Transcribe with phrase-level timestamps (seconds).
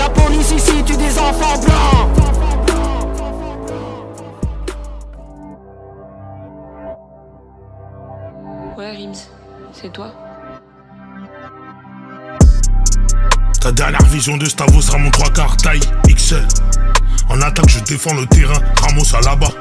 [0.00, 2.08] La police ici tue des enfants blancs.
[8.78, 9.12] Ouais, Rims,
[9.72, 10.10] c'est toi
[13.60, 16.48] Ta dernière vision de Stavos sera mon 3 quarts taille XL.
[17.28, 18.58] En attaque, je défends le terrain.
[18.80, 19.52] Ramos à là-bas.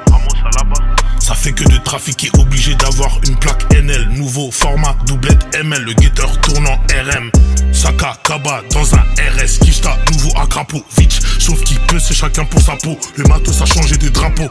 [1.19, 4.09] Ça fait que de trafiquer, obligé d'avoir une plaque NL.
[4.09, 5.83] Nouveau format, doublette ML.
[5.83, 7.31] Le guetteur tournant RM.
[7.71, 9.03] Saka, Kaba dans un
[9.37, 9.59] RS.
[9.59, 11.21] Kishta, nouveau Akrapovic.
[11.39, 12.97] Sauf qui peut, c'est chacun pour sa peau.
[13.15, 14.49] Le matos a changé de drapeau.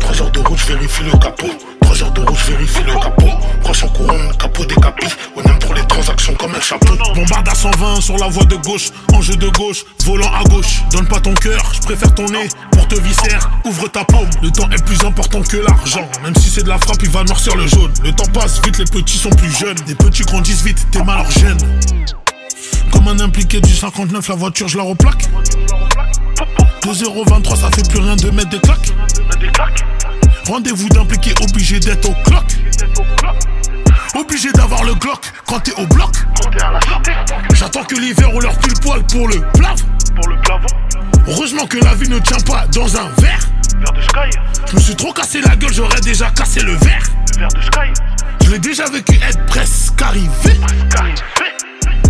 [0.00, 1.50] 3 heures de route, je vérifie le capot.
[1.82, 3.30] 3 heures de route, je vérifie le capot.
[3.60, 5.06] Prochain couronne, capot décapé.
[5.36, 6.94] On aime pour les transactions comme un chapeau.
[7.14, 8.88] Bombarde à 120 sur la voie de gauche.
[9.12, 10.82] Enjeu de gauche, volant à gauche.
[10.90, 12.48] Donne pas ton cœur, je préfère ton nez.
[12.72, 14.30] Porte viscère, ouvre ta paume.
[14.42, 16.08] Le temps est plus important que l'argent.
[16.24, 17.92] Même si c'est de la frappe, il va noircir le jaune.
[18.02, 19.78] Le temps passe vite, les petits sont plus jeunes.
[19.86, 21.58] Les petits grandissent vite, t'es mal gêne.
[22.90, 25.28] Comme un impliqué du 59, la voiture, je la replaque.
[26.82, 28.92] 2,023, ça fait plus rien de mettre des claques.
[30.46, 32.44] Rendez-vous d'impliqué, obligé d'être au clock.
[34.14, 36.10] Obligé d'avoir le Glock quand t'es au bloc.
[37.54, 39.80] J'attends que l'hiver ou leur pile poil pour le plave.
[41.28, 43.40] Heureusement que la vie ne tient pas dans un verre.
[44.66, 47.04] Je me suis trop cassé la gueule, j'aurais déjà cassé le verre.
[48.44, 50.60] Je l'ai déjà vécu être presque arrivé.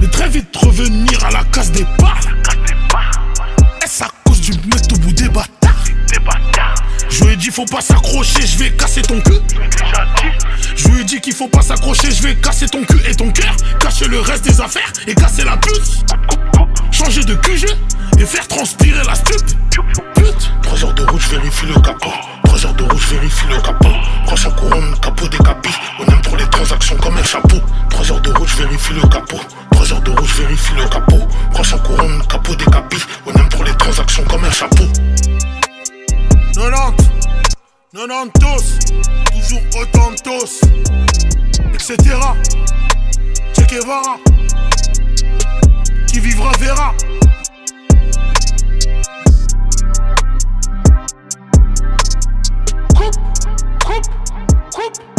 [0.00, 2.18] Mais très vite revenir à la case départ.
[2.18, 3.21] Est-ce
[4.46, 5.28] cause du mec au bout des
[7.22, 9.38] Je lui ai dit faut pas s'accrocher, je vais casser ton cul.
[10.74, 13.30] Je lui ai dit qu'il faut pas s'accrocher, je vais casser ton cul et ton
[13.30, 16.00] cœur, cacher le reste des affaires et casser la puce.
[16.90, 17.66] Changer de QG
[18.18, 19.40] et faire transpirer la stup.
[20.16, 20.52] Pute.
[20.62, 22.12] 3 heures de route, je vérifie le capot.
[22.44, 23.94] 3 heures de route, je vérifie le capot.
[24.26, 25.70] Prochain couronne, capot décapé.
[26.00, 27.60] On aime pour les transactions comme un chapeau.
[27.90, 29.40] 3 heures de route, je vérifie le capot.
[29.70, 31.20] 3 heures de route, je vérifie le capot.
[31.52, 32.96] Prochain couronne, capot décapé.
[33.26, 34.84] On aime pour les transactions comme un chapeau.
[36.54, 37.08] 90,
[37.94, 38.78] 90 tous,
[39.32, 40.60] toujours autant tous,
[41.72, 41.96] etc.
[43.54, 44.18] Che Guevara,
[46.06, 46.94] qui vivra verra.
[52.94, 53.16] Coupe,
[53.84, 54.10] coupe,
[54.74, 55.12] coupe.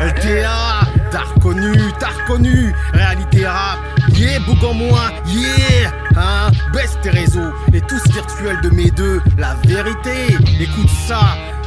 [0.00, 0.80] LTA,
[1.12, 3.78] t'as reconnu, t'as reconnu, réalité rap,
[4.22, 9.20] yeah, bouc en moins, yeah, hein, baisse tes réseaux, et tous virtuels de mes deux,
[9.36, 11.20] la vérité, écoute ça,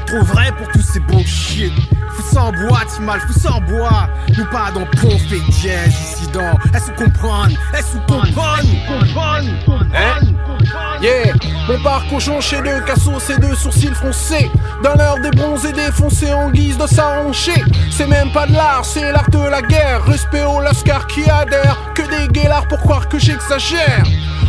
[0.08, 1.74] trop vrai pour tous ces bullshit.
[2.12, 4.08] Fous ça en bois, Timal, fous ça en bois.
[4.38, 6.58] Nous pas dans Ponf et Dièse, ici dans.
[6.74, 7.46] Est-ce qu'on comprend?
[7.78, 8.56] Est-ce qu'on comprend?
[11.02, 11.34] Yeah,
[11.68, 14.50] mon parcours jonché de cassos et de sourcils froncés.
[14.84, 17.64] Dans l'heure des bronzes et défoncés en guise de s'arranger.
[17.92, 20.04] C'est même pas de l'art, c'est l'art de la guerre.
[20.06, 21.78] Respect au Lascar qui adhère.
[21.96, 24.04] Que des guélards pour croire que j'exagère.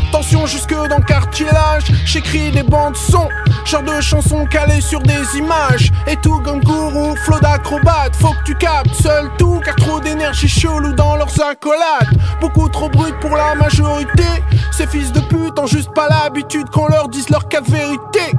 [0.09, 3.28] Attention jusque dans le cartilage, j'écris des bandes son,
[3.64, 5.92] genre de chansons calées sur des images.
[6.06, 10.48] Et tout comme gourou, flow d'acrobate, faut que tu captes seul tout, car trop d'énergie
[10.48, 12.19] chelou dans leurs accolades.
[12.41, 14.25] Beaucoup trop brut pour la majorité,
[14.72, 18.32] ces fils de pute ont juste pas l'habitude qu'on leur dise leur cas vérité.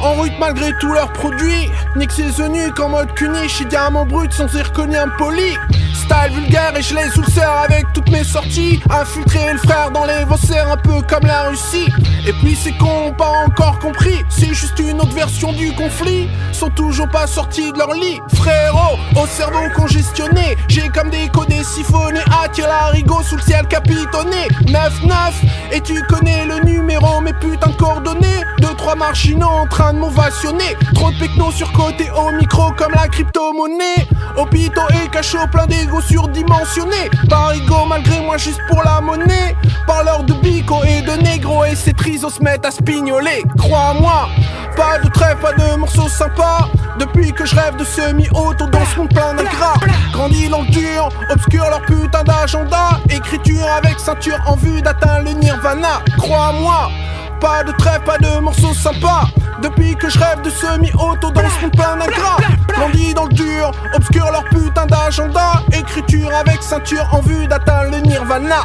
[0.00, 4.48] En route malgré tous leurs produits, nique ses eunuques en mode cuniche, diamant brut sans
[4.48, 5.56] zirconie impoli.
[5.94, 8.80] Style vulgaire et je les ulcère avec toutes mes sorties.
[8.90, 11.88] Infiltrer le frère dans les vaussaires, un peu comme la Russie.
[12.26, 16.28] Et puis ces cons ont pas encore compris, c'est juste une autre version du conflit.
[16.52, 20.56] Sont toujours pas sortis de leur lit, frérot, au cerveau congestionné.
[20.68, 24.48] J'ai comme des codés siphonnés, attire la rigo sous le ciel capitonné.
[24.66, 25.32] 9-9,
[25.72, 28.42] et tu connais le numéro, mes putains coordonnées.
[28.60, 30.76] Deux, trois marginaux en train de m'ovationner.
[30.94, 34.06] Trop de pecnos surcotés au micro comme la crypto-monnaie.
[34.36, 37.10] Hôpitaux et cachots plein d'ego surdimensionnés.
[37.28, 39.56] Parigo malgré moi juste pour la monnaie.
[39.86, 43.42] Parleur de bico et de négro et ces trisos se mettent à spignoler.
[43.56, 44.28] Crois-moi,
[44.76, 46.68] pas de trêve, pas de morceaux sympas.
[46.98, 49.74] Depuis que je rêve de semi-auto dans ce monde plein d'ingrat.
[50.12, 53.00] Grandis dans le dur, obscure leur putain d'agenda.
[53.08, 56.02] Écriture avec ceinture en vue d'atteindre le nirvana.
[56.18, 56.90] Crois-moi.
[57.40, 59.28] Pas de trêve, pas de morceaux sympas.
[59.62, 62.36] Depuis que je rêve de semi-auto dans ce plein ingrat
[62.68, 65.62] Grandi dans le dur, obscure leur putain d'agenda.
[65.72, 68.64] Écriture avec ceinture en vue d'atteindre le nirvana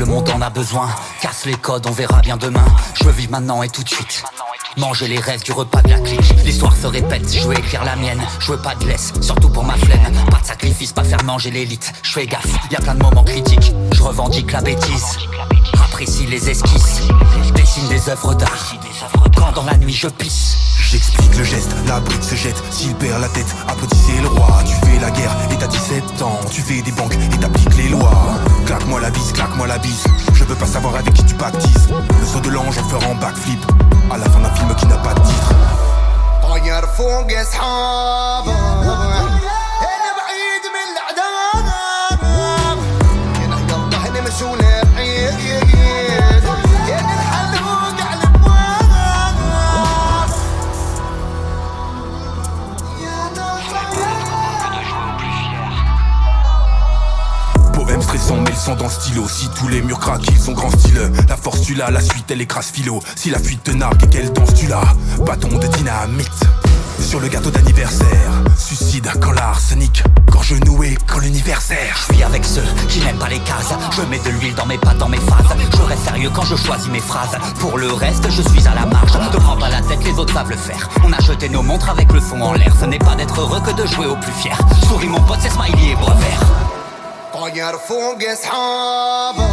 [0.00, 0.88] le monde en a besoin.
[1.20, 2.64] Casse les codes, on verra bien demain.
[2.94, 4.24] Je vivre maintenant et tout de suite.
[4.76, 6.44] Manger les restes du repas de la clique.
[6.44, 8.22] L'histoire se répète, je veux écrire la mienne.
[8.38, 10.14] Je veux pas de laisse, surtout pour ma flemme.
[10.30, 11.92] Pas de sacrifice, pas faire manger l'élite.
[12.02, 13.72] Je fais gaffe, y a plein de moments critiques.
[13.92, 15.18] Je revendique la bêtise.
[16.00, 17.02] Apprécie les esquisses.
[17.54, 18.74] Dessine des œuvres d'art.
[19.36, 20.56] Quand dans la nuit je pisse.
[20.80, 24.48] J'explique le geste, la bride se jette, s'il perd la tête, applaudissez le roi.
[24.64, 27.90] Tu fais la guerre et t'as 17 ans, tu fais des banques et t'appliques les
[27.90, 28.40] lois.
[28.64, 31.88] Claque-moi la bise, claque-moi la bise, je veux pas savoir avec qui tu pactises.
[31.90, 33.60] Le saut de l'ange en fera en backflip,
[34.10, 35.54] à la fin d'un film qui n'a pas de titre.
[58.36, 59.28] Mais ils sont dans le stylo.
[59.28, 61.10] Si tous les murs craquent, ils sont grand style.
[61.28, 63.00] La force tu l'as, la suite elle écrase philo.
[63.16, 64.94] Si la fuite te nargue et qu'elle danse, tu l'as.
[65.24, 66.28] Bâton de dynamite.
[67.00, 71.96] Sur le gâteau d'anniversaire, suicide quand l'arsenic, quand je nouais, quand l'universaire.
[72.08, 73.72] Je suis avec ceux qui n'aiment pas les cases.
[73.96, 75.56] Je mets de l'huile dans mes pattes, dans mes phases.
[75.76, 77.36] Je reste sérieux quand je choisis mes phrases.
[77.58, 79.12] Pour le reste, je suis à la marge.
[79.16, 80.88] Ne prends pas la tête, les autres savent le faire.
[81.04, 82.72] On a jeté nos montres avec le fond en l'air.
[82.78, 84.56] Ce n'est pas d'être heureux que de jouer au plus fier.
[84.86, 86.69] Souris mon pote, c'est smiley et vert
[87.40, 89.44] طاير فوق اصحابه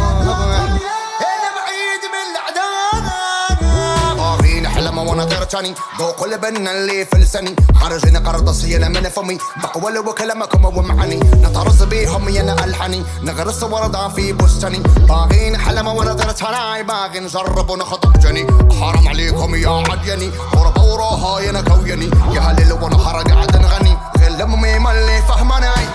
[1.28, 4.16] أنا بعيد من الأعداء.
[4.16, 7.56] طاغين احلم وأنا طير تاني ذوق لبنا اللي في لساني.
[7.74, 9.38] خرجنا قرطس يلا من فمي.
[9.62, 13.04] بقول وكلامكم ومعني نطرز بيهم ينا ألحني.
[13.22, 14.82] نغرس وردا في بستاني.
[15.08, 18.46] طاغين حلم وأنا طير تاني باغي نجرب ونخطب جني
[18.80, 23.98] حرام عليكم يا عديني غربة وراها ينا كويني يا هلل وأنا حرق عد نغني.
[24.18, 25.88] غير لمي مالي فهماني.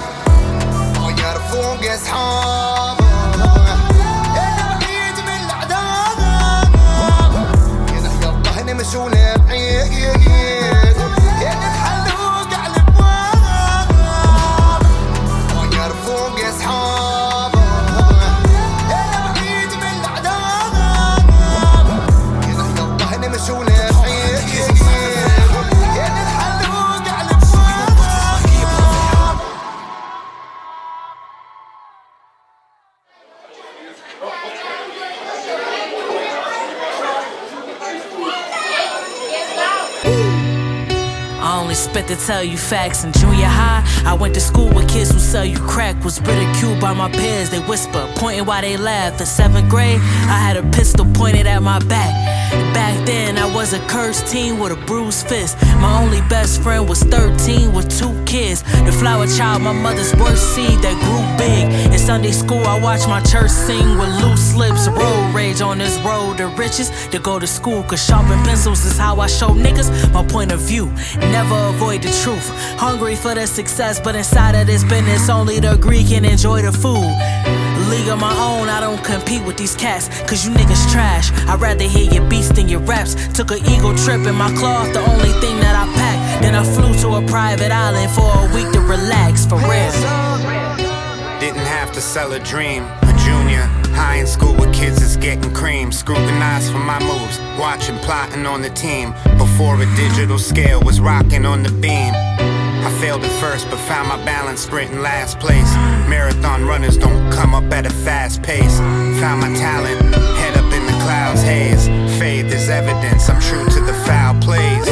[1.54, 3.06] فوق أصحابه.
[8.62, 10.33] إيه مشوا لبعيد
[41.64, 43.06] only spit to tell you facts.
[43.06, 46.04] In junior high, I went to school with kids who sell you crack.
[46.04, 49.20] Was ridiculed by my peers, they whisper, pointing while they laugh.
[49.20, 52.63] In seventh grade, I had a pistol pointed at my back.
[52.74, 55.58] Back then, I was a cursed teen with a bruised fist.
[55.80, 58.64] My only best friend was 13 with two kids.
[58.86, 61.94] The flower child, my mother's worst seed that grew big.
[61.94, 64.88] In Sunday school, I watched my church sing with loose lips.
[64.88, 67.84] Road rage on this road to riches to go to school.
[67.84, 70.88] Cause sharpen pencils is how I show niggas my point of view.
[71.20, 72.50] Never avoid the truth.
[72.80, 76.72] Hungry for the success, but inside of this business, only the Greek can enjoy the
[76.72, 77.43] food
[77.94, 81.32] league of my own, I don't compete with these cats, cause you niggas trash.
[81.48, 83.14] I'd rather hear your beats than your raps.
[83.34, 86.44] Took an eagle trip in my cloth, the only thing that I packed.
[86.44, 89.94] Then I flew to a private island for a week to relax, for real.
[91.40, 93.66] Didn't have to sell a dream, a junior.
[94.00, 95.92] High in school with kids is getting cream.
[95.92, 99.14] Scrutinized for my moves, watching, plotting on the team.
[99.38, 102.14] Before a digital scale was rocking on the beam.
[102.86, 105.72] I failed at first, but found my balance sprinting last place.
[106.10, 108.78] Marathon runners don't come up at a fast pace.
[109.22, 111.88] Found my talent, head up in the clouds haze.
[112.20, 114.86] Faith is evidence, I'm true to the foul plays.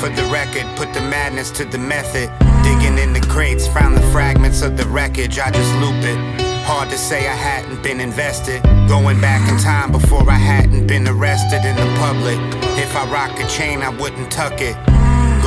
[0.00, 2.30] For the record, put the madness to the method.
[2.62, 6.18] Digging in the crates, found the fragments of the wreckage, I just loop it.
[6.64, 8.62] Hard to say I hadn't been invested.
[8.88, 12.38] Going back in time before I hadn't been arrested in the public.
[12.78, 14.76] If I rock a chain, I wouldn't tuck it.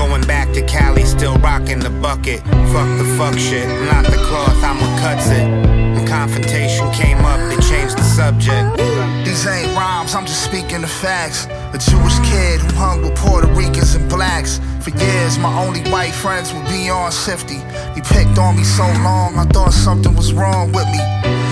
[0.02, 2.42] Going back to Cali, still rocking the bucket.
[2.74, 5.48] Fuck the fuck shit, not the cloth, I'm what cuts it.
[5.94, 8.78] When confrontation came up, they changed the subject.
[9.24, 11.46] These ain't rhymes, I'm just speaking the facts.
[11.46, 14.60] A Jewish kid who hung with Puerto Ricans and blacks.
[14.82, 17.62] For years, my only white friends were beyond shifty.
[17.94, 21.00] He picked on me so long, I thought something was wrong with me.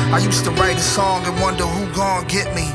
[0.10, 2.66] I used to write a song and wonder who gon' get me.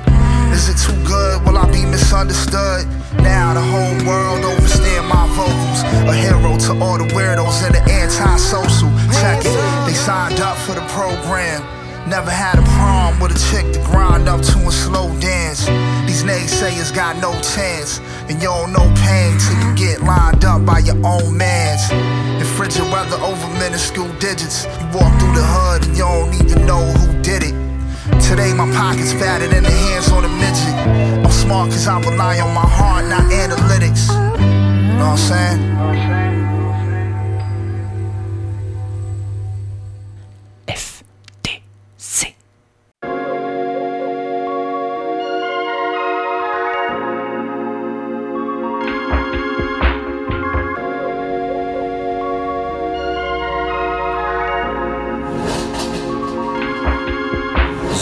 [0.54, 1.44] Is it too good?
[1.44, 2.86] Will I be misunderstood?
[3.22, 5.82] Now the whole world overstand my vocals.
[6.08, 8.90] A hero to all the weirdos and the anti-social.
[9.20, 11.62] Check it, they signed up for the program.
[12.06, 15.64] Never had a prom with a chick to grind up to a slow dance.
[16.06, 17.98] These naysayers got no chance.
[18.28, 21.90] And you don't know pain till you get lined up by your own mans.
[21.90, 24.64] In frigid weather over minuscule digits.
[24.64, 27.63] You walk through the hood and you don't even know who did it.
[28.04, 31.24] Today my pockets fatter than the hands on a midget.
[31.24, 34.08] I'm smart cause I rely on my heart, not analytics.
[34.08, 36.43] You know what I'm saying?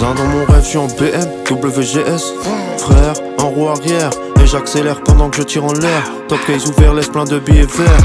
[0.02, 2.34] Dans mon rêve, je suis en BM, WGS.
[2.78, 4.10] Frère, en roue arrière.
[4.42, 6.02] Et j'accélère pendant que je tire en l'air.
[6.28, 8.00] Top case ouvert, laisse plein de billets verts.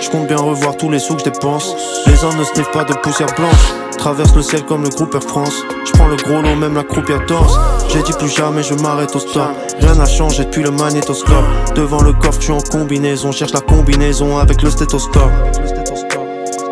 [0.00, 1.74] Je compte bien revoir tous les sous que je dépense.
[2.06, 3.72] Les uns ne sniffent pas de poussière blanche.
[3.98, 5.62] Traverse le ciel comme le groupe Air France.
[5.84, 7.58] Je prends le gros lot, même la croupière danse.
[7.88, 9.50] J'ai dit plus jamais, je m'arrête au stop.
[9.80, 11.44] Rien n'a changé depuis le magnétoscope.
[11.74, 13.32] Devant le coffre, je en combinaison.
[13.32, 15.32] Cherche la combinaison avec le stéthoscope.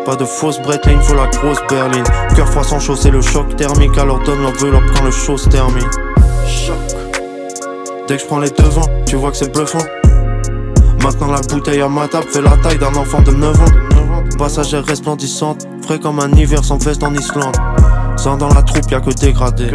[0.05, 2.03] Pas de fausse il faut la grosse berline.
[2.35, 2.79] Cœur froid sans
[3.09, 3.97] le choc thermique.
[3.97, 5.89] Alors donne l'enveloppe quand le show se termine.
[6.45, 6.75] Choc.
[8.07, 9.83] Dès que je prends les devants, tu vois que c'est bluffant.
[11.01, 14.37] Maintenant la bouteille à ma table fait la taille d'un enfant de 9 ans.
[14.37, 17.55] Passagère resplendissante, frais comme un hiver sans veste en Islande.
[18.23, 19.69] Sans dans la troupe, y'a que dégradé.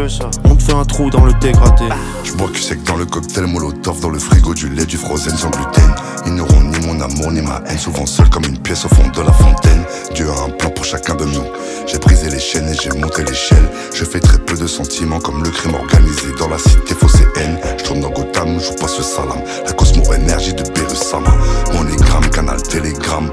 [0.44, 1.84] On te fait un trou dans le dégradé.
[2.24, 5.36] Je bois que sec dans le cocktail, molotov dans le frigo, du lait, du frozen
[5.36, 5.94] sans gluten.
[6.24, 9.06] Ils n'auront ni mon amour ni ma haine, souvent seul comme une pièce au fond
[9.14, 9.84] de la fontaine.
[10.14, 11.44] Dieu a un plan pour chacun de nous.
[11.86, 13.68] J'ai brisé les chaînes et j'ai monté l'échelle.
[13.92, 17.40] Je fais très peu de sentiments comme le crime organisé dans la cité fausse et
[17.40, 17.58] haine.
[17.76, 19.42] Je tourne dans Gotham, je pas ce salam.
[19.66, 21.36] La Cosmo énergie de Berusama.
[21.74, 23.30] Monogramme, canal télégramme.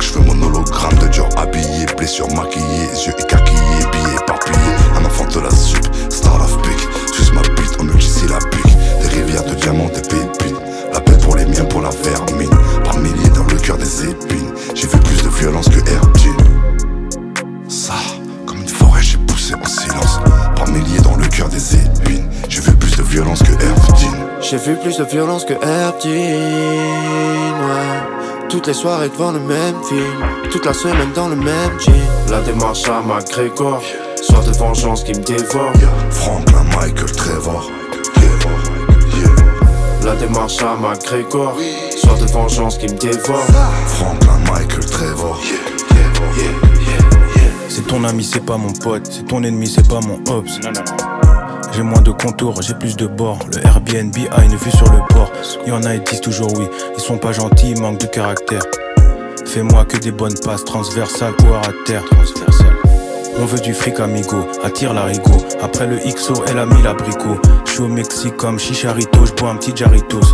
[0.00, 4.74] Je fais mon hologramme de Dior habillé, blessure maquillée, yeux écarquillés, billets éparpillés.
[4.94, 6.78] Un enfant de la sup, star of pick.
[7.16, 8.76] Juste ma bite en multisyllabique.
[9.00, 10.54] Des rivières de diamants, des pépites.
[10.92, 12.50] La paix pour les miens, pour la vermine.
[12.84, 14.52] Par milliers dans le cœur des épines.
[14.74, 16.36] J'ai vu plus de violence que Erdine.
[17.68, 17.94] Ça,
[18.44, 20.20] comme une forêt, j'ai poussé en silence.
[20.56, 22.28] Par milliers dans le cœur des épines.
[22.48, 24.16] J'ai vu plus de violence que Erdine.
[24.40, 28.15] J'ai vu plus de violence que Erdine, ouais.
[28.56, 31.92] Toutes les soirées devant le même film, toute la semaine dans le même jean.
[32.30, 33.82] La démarche à McGregor,
[34.22, 35.74] soit de vengeance qui me dévore.
[36.10, 37.70] Franklin Michael Trevor.
[40.02, 41.54] La démarche à McGregor,
[41.98, 43.44] soit de vengeance qui me dévore.
[43.88, 45.38] Franklin Michael Trevor.
[47.68, 49.06] C'est ton ami, c'est pas mon pote.
[49.10, 50.60] C'est ton ennemi, c'est pas mon ops.
[51.76, 53.38] J'ai moins de contours, j'ai plus de bords.
[53.54, 55.30] Le Airbnb a une vue sur le port.
[55.66, 56.64] Y en a, ils disent toujours oui.
[56.96, 58.62] Ils sont pas gentils, ils manquent de caractère.
[59.44, 62.02] Fais-moi que des bonnes passes transversales ou à terre.
[63.38, 65.44] On veut du fric amigo, attire l'arigot.
[65.60, 67.38] Après le XO, elle a mis l'abricot.
[67.66, 70.32] J'suis au Mexique comme Chicharito, j'bois un petit Jarritos.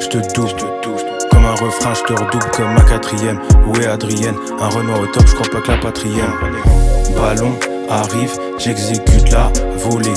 [0.00, 0.54] J'te double,
[1.30, 3.40] comme un refrain, j'te redouble comme ma quatrième.
[3.66, 4.36] Où est Adrienne?
[4.58, 6.32] Un Renoir au top, j'crois pas que la quatrième.
[7.14, 7.52] Ballon
[7.90, 10.14] arrive, j'exécute la volée.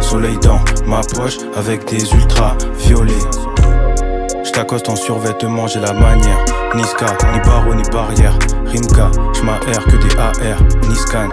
[0.00, 3.12] Soleil dans ma poche avec des ultras violets.
[4.44, 6.44] J't'accoste en survêtement, j'ai la manière.
[6.74, 8.38] Ni ska, ni barreau, ni barrière.
[8.66, 11.28] Rimka, j'm'aère que des AR, ni scan.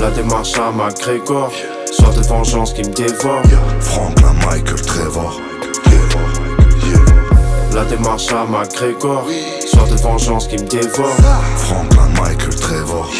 [0.00, 1.52] La démarche à McGregor,
[1.90, 3.42] soit de vengeance qui me dévore.
[3.80, 5.40] Franklin Michael Trevor.
[7.72, 9.24] La démarche à McGregor,
[9.66, 11.16] soit de vengeance qui me dévore.
[11.56, 13.10] Franklin Michael Trevor.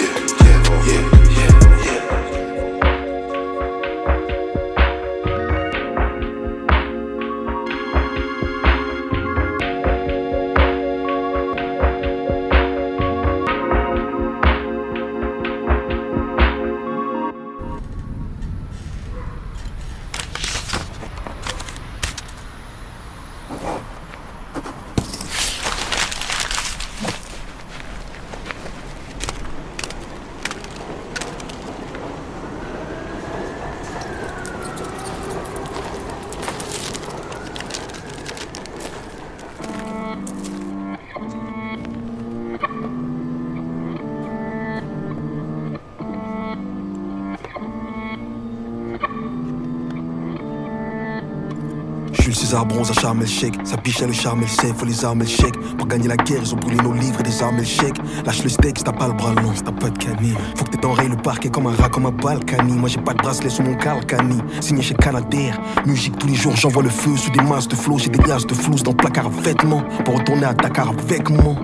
[52.48, 53.56] César bronze à charme el chèque.
[53.62, 55.54] Ça piche le charme el sait, faut les armes chèque.
[55.76, 57.98] Pour gagner la guerre, ils ont brûlé nos livres et des armes chèque.
[58.24, 60.34] Lâche le steak, t'as pas le bras long, t'as pas de canine.
[60.56, 62.72] Faut que t'enrayes le parquet comme un rat, comme un balkany.
[62.72, 64.38] Moi j'ai pas de bracelet sur mon calcani.
[64.62, 65.60] Signé chez Canadair.
[65.84, 67.98] Musique tous les jours, j'envoie le feu sous des masses de flots.
[67.98, 69.82] J'ai des liasses de flous dans le placard vêtements.
[70.06, 71.54] Pour retourner à Dakar avec moi.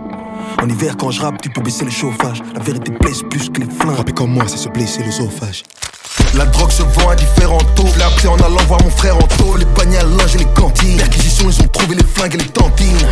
[0.62, 2.42] En hiver, quand je rappe, tu peux baisser le chauffage.
[2.54, 3.96] La vérité blesse plus que les flingues.
[3.96, 5.62] Rapper comme moi, c'est se blesser l'œsophage.
[6.36, 7.86] La drogue se vend à différents taux.
[7.96, 9.56] L'ai appris en allant voir mon frère en taux.
[9.56, 10.96] Les paniers à linge et les cantines.
[10.96, 13.06] Perquisition, ils ont trouvé les flingues et les tantines.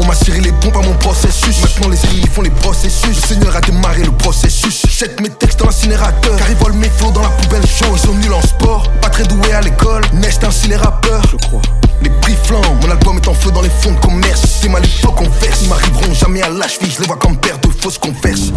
[0.00, 1.60] On m'a serré les pompes à mon processus.
[1.62, 3.16] Maintenant, les ennemis font les processus.
[3.16, 4.86] Le Seigneur a démarré le processus.
[4.88, 6.36] Jette mes textes dans l'incinérateur.
[6.36, 7.88] Car ils volent mes flots dans la poubelle chaude.
[7.94, 10.02] Ils sont nuls en sport, pas très doués à l'école.
[10.12, 11.22] Nest ainsi les rappeurs.
[11.32, 11.62] Je crois.
[12.00, 14.42] Les prix flambent, mon album est en feu dans les fonds de commerce.
[14.60, 15.62] C'est mal les faux qu'on verse.
[15.62, 16.92] Ils m'arriveront jamais à la cheville.
[16.94, 18.52] Je les vois comme père de fausses converses.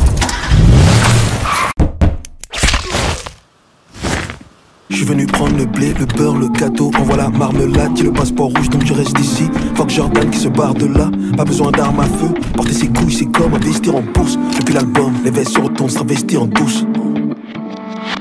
[4.92, 8.12] Je suis venu prendre le blé, le beurre, le gâteau, envoie la marmelade, j'ai le
[8.12, 9.50] passeport rouge donc je reste ici.
[9.74, 12.28] Fuck Jordan qui se barre de là, pas besoin d'armes à feu.
[12.54, 14.38] Porter ses couilles c'est comme investir en bourse.
[14.60, 16.86] Depuis l'album, les vestes se retournent, s'investir en douce.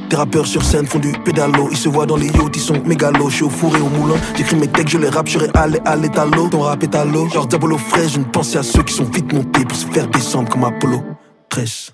[0.08, 2.80] Des rappeurs sur scène font du pédalo, ils se voient dans les yachts, ils sont
[2.86, 3.30] mégalos.
[3.30, 5.80] Je suis au four et au moulin, j'écris mes textes, je les rappe, je allé
[5.84, 6.48] à l'étalo.
[6.50, 9.06] Ton rap est à l'eau, genre Diabolo fraîche, je ne pensais à ceux qui sont
[9.12, 11.02] vite montés pour se faire descendre comme Apollo
[11.48, 11.90] 13.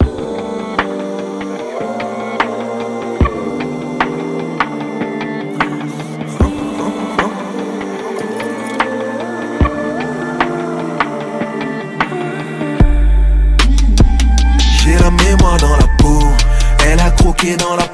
[17.48, 17.85] Elle a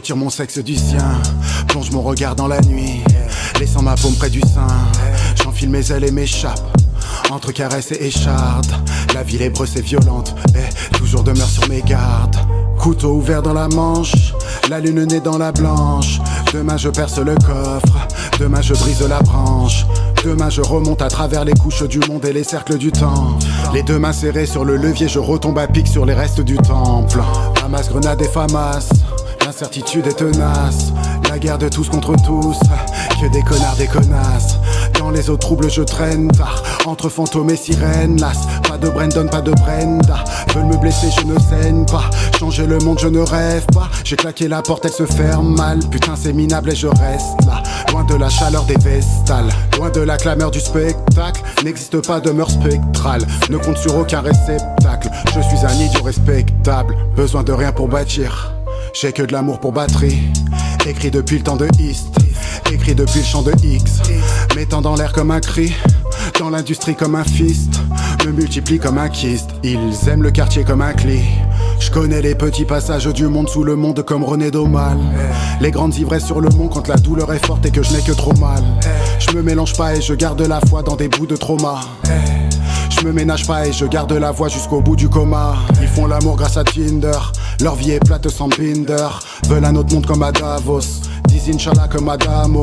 [0.00, 1.20] retire mon sexe du sien,
[1.68, 3.04] plonge mon regard dans la nuit,
[3.58, 4.66] laissant ma paume près du sein.
[5.42, 6.58] J'enfile mes ailes et m'échappe,
[7.30, 8.72] entre caresses et échardes.
[9.12, 12.36] La vie lébreuse et violente, et toujours demeure sur mes gardes.
[12.78, 14.32] Couteau ouvert dans la manche,
[14.70, 16.18] la lune née dans la blanche.
[16.54, 18.08] Demain je perce le coffre,
[18.38, 19.84] demain je brise la branche.
[20.24, 23.38] Demain je remonte à travers les couches du monde et les cercles du temps.
[23.74, 26.56] Les deux mains serrées sur le levier, je retombe à pic sur les restes du
[26.56, 27.20] temple.
[27.64, 28.88] Hamas, grenade et famas,
[29.60, 30.90] l'incertitude est tenace.
[31.28, 32.58] La guerre de tous contre tous,
[33.20, 34.56] que des connards, des connasses.
[34.98, 36.30] Dans les eaux troubles je traîne
[36.86, 38.38] entre fantômes et sirènes, las.
[38.66, 40.24] Pas de Brandon, pas de Brenda.
[40.54, 42.08] Veulent me blesser, je ne saigne pas.
[42.38, 43.90] Changer le monde, je ne rêve pas.
[44.02, 45.80] J'ai claqué la porte, elle se ferme mal.
[45.90, 47.62] Putain, c'est minable et je reste là.
[47.92, 51.42] Loin de la chaleur des vestales, loin de la clameur du spectacle.
[51.62, 55.10] N'existe pas de mœurs spectrale, ne compte sur aucun réceptacle.
[55.34, 58.54] Je suis un idiot respectable, besoin de rien pour bâtir.
[58.92, 60.18] J'ai que de l'amour pour batterie.
[60.86, 62.08] Écrit depuis le temps de East,
[62.72, 64.00] écrit depuis le champ de X.
[64.56, 65.72] Mettant dans l'air comme un cri,
[66.38, 67.80] dans l'industrie comme un fist.
[68.26, 71.20] Me multiplie comme un kyste, ils aiment le quartier comme un cli.
[71.78, 74.98] Je connais les petits passages du monde sous le monde comme René Daumal.
[75.60, 78.02] Les grandes ivresses sur le mont quand la douleur est forte et que je n'ai
[78.02, 78.62] que trop mal.
[79.18, 81.80] Je me mélange pas et je garde la foi dans des bouts de trauma.
[83.00, 85.54] Je me ménage pas et je garde la voix jusqu'au bout du coma.
[85.80, 87.18] Ils font l'amour grâce à Tinder.
[87.62, 89.08] Leur vie est plate sans binder.
[89.48, 90.80] Veulent un autre monde comme à Davos.
[91.40, 92.60] Disent Inch'Allah comme Adamo.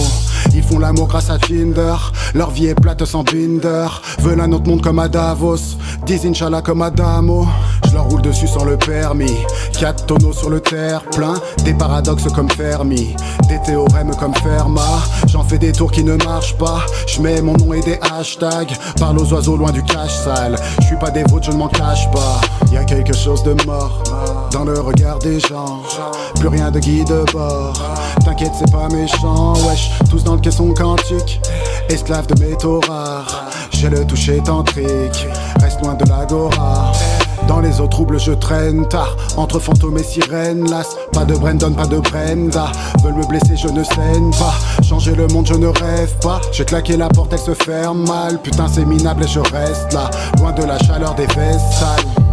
[0.53, 1.95] Ils font l'amour grâce à Tinder.
[2.35, 3.87] Leur vie est plate sans binder.
[4.19, 5.77] Veulent un autre monde comme à Davos.
[6.05, 7.47] Disent Inch'Allah comme Adamo.
[7.87, 9.37] Je leur roule dessus sans le permis.
[9.79, 11.33] Quatre tonneaux sur le terre plein.
[11.63, 13.15] Des paradoxes comme Fermi.
[13.49, 15.01] Des théorèmes comme Fermat.
[15.27, 16.85] J'en fais des tours qui ne marchent pas.
[17.07, 18.75] Je mets mon nom et des hashtags.
[18.99, 20.55] Parle aux oiseaux loin du cache sale.
[20.81, 22.41] Je suis pas dévot, je ne m'en cache pas.
[22.71, 24.03] Y a quelque chose de mort
[24.51, 25.81] dans le regard des gens.
[26.35, 27.73] Plus rien de guide de bord.
[28.23, 29.53] T'inquiète, c'est pas méchant.
[29.67, 31.41] Wesh, tous dans le caisson quantique.
[31.89, 33.45] Esclave de métaux rares.
[33.71, 35.27] J'ai le toucher tantrique.
[35.62, 36.91] Reste loin de l'agora.
[37.47, 39.15] Dans les eaux troubles, je traîne tard.
[39.38, 40.95] Entre fantômes et sirènes, las.
[41.13, 42.71] Pas de Brandon, pas de Brenda.
[43.03, 44.53] Veulent me blesser, je ne saigne pas.
[44.84, 46.41] Changer le monde, je ne rêve pas.
[46.51, 48.41] J'ai claqué la porte, elle se ferme mal.
[48.41, 50.10] Putain, c'est minable et je reste là.
[50.39, 52.26] Loin de la chaleur des sales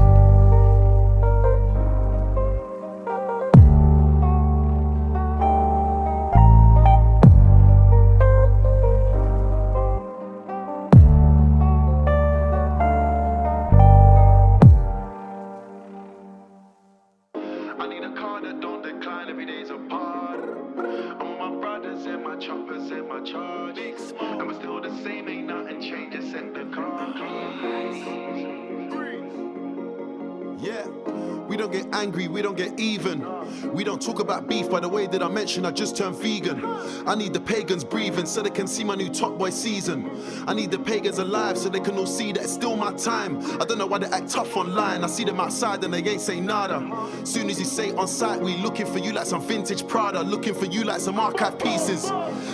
[34.55, 36.65] beef by the way that I mentioned I just turned vegan.
[37.07, 40.11] I need the pagans breathing so they can see my new top boy season.
[40.47, 43.39] I need the pagans alive so they can all see that it's still my time.
[43.61, 45.05] I don't know why they act tough online.
[45.05, 46.81] I see them outside and they ain't say nada.
[47.25, 50.55] Soon as you say on site, we looking for you like some vintage Prada, looking
[50.55, 52.11] for you like some archive pieces.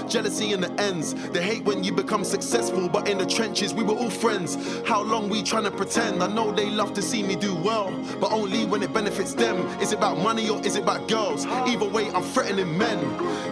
[0.09, 1.15] Jealousy in the ends.
[1.31, 4.57] They hate when you become successful, but in the trenches we were all friends.
[4.87, 6.23] How long we trying to pretend?
[6.23, 9.57] I know they love to see me do well, but only when it benefits them.
[9.81, 11.47] Is it about money or is it about girls?
[11.47, 12.99] Either way, I'm threatening men.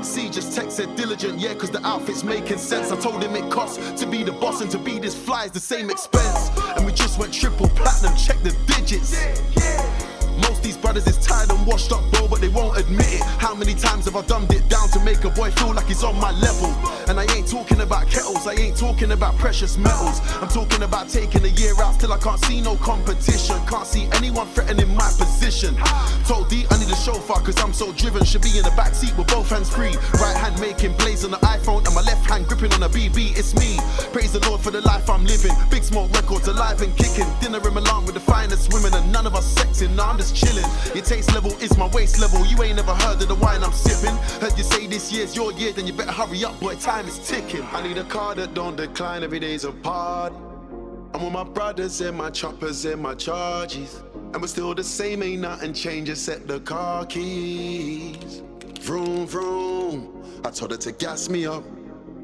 [0.02, 2.90] See, just texted diligent, yeah, cause the outfit's making sense.
[2.90, 5.50] I told him it costs to be the boss and to be this fly is
[5.50, 6.50] the same expense.
[6.76, 9.14] And we just went triple platinum, check the digits.
[10.38, 13.22] Most these brothers is tired and washed up, bro, but they won't admit it.
[13.38, 16.04] How many times have I dumbed it down to make a boy feel like he's
[16.04, 16.70] on my level?
[17.08, 20.20] And I ain't talking about kettles, I ain't talking about precious metals.
[20.40, 23.56] I'm talking about taking a year out till I can't see no competition.
[23.66, 25.76] Can't see anyone threatening my position.
[26.26, 28.24] Told D I need a chauffeur cause I'm so driven.
[28.24, 29.94] Should be in the back seat with both hands free.
[30.20, 33.38] Right hand making plays on the iPhone and my left hand gripping on a BB.
[33.38, 33.78] It's me.
[34.12, 35.52] Praise the Lord for the life I'm living.
[35.70, 37.26] Big smoke records alive and kicking.
[37.40, 39.94] Dinner in Milan with the finest women and none of us sexing.
[39.96, 40.64] Now I'm just chilling.
[40.94, 42.44] Your taste level is my waist level.
[42.46, 44.16] You ain't never heard of the wine I'm sipping.
[44.40, 46.74] Heard you say this year's your year, then you better hurry up, boy.
[46.76, 47.62] Time is ticking.
[47.72, 49.22] I need a car that don't decline.
[49.22, 50.32] Every day's a part.
[51.14, 54.02] I'm with my brothers and my choppers and my charges.
[54.32, 58.42] And we're still the same, ain't nothing changed except the car keys.
[58.80, 60.22] Vroom, vroom.
[60.44, 61.64] I told her to gas me up.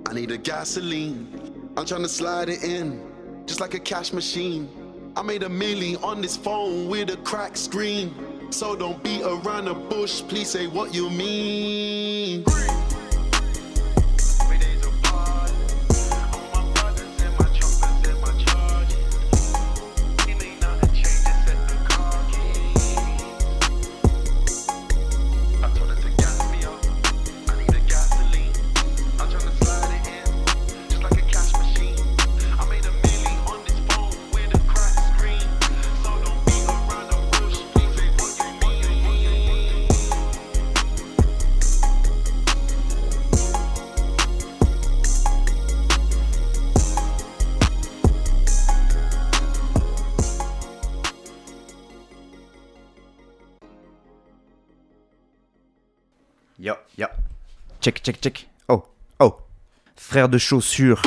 [0.07, 1.71] I need a gasoline.
[1.77, 3.03] I'm trying to slide it in,
[3.47, 4.69] just like a cash machine.
[5.17, 8.13] I made a million on this phone with a cracked screen.
[8.51, 12.45] So don't beat around the bush, please say what you mean.
[57.85, 58.47] Check, check, check.
[58.69, 58.83] Oh,
[59.21, 59.37] oh.
[59.95, 61.03] Frère de chaussures.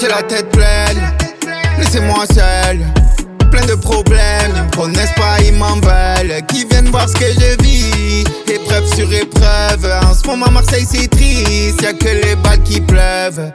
[0.00, 0.98] J'ai la tête pleine,
[1.78, 2.80] laissez-moi seul.
[3.52, 6.44] Plein de problèmes, ils me connaissent pas, ils m'en veulent.
[6.48, 9.81] Qui viennent voir ce que je vis épreuve sur épreuve.
[10.32, 13.52] Moment, Marseille c'est triste, y'a que les balles qui pleuvent.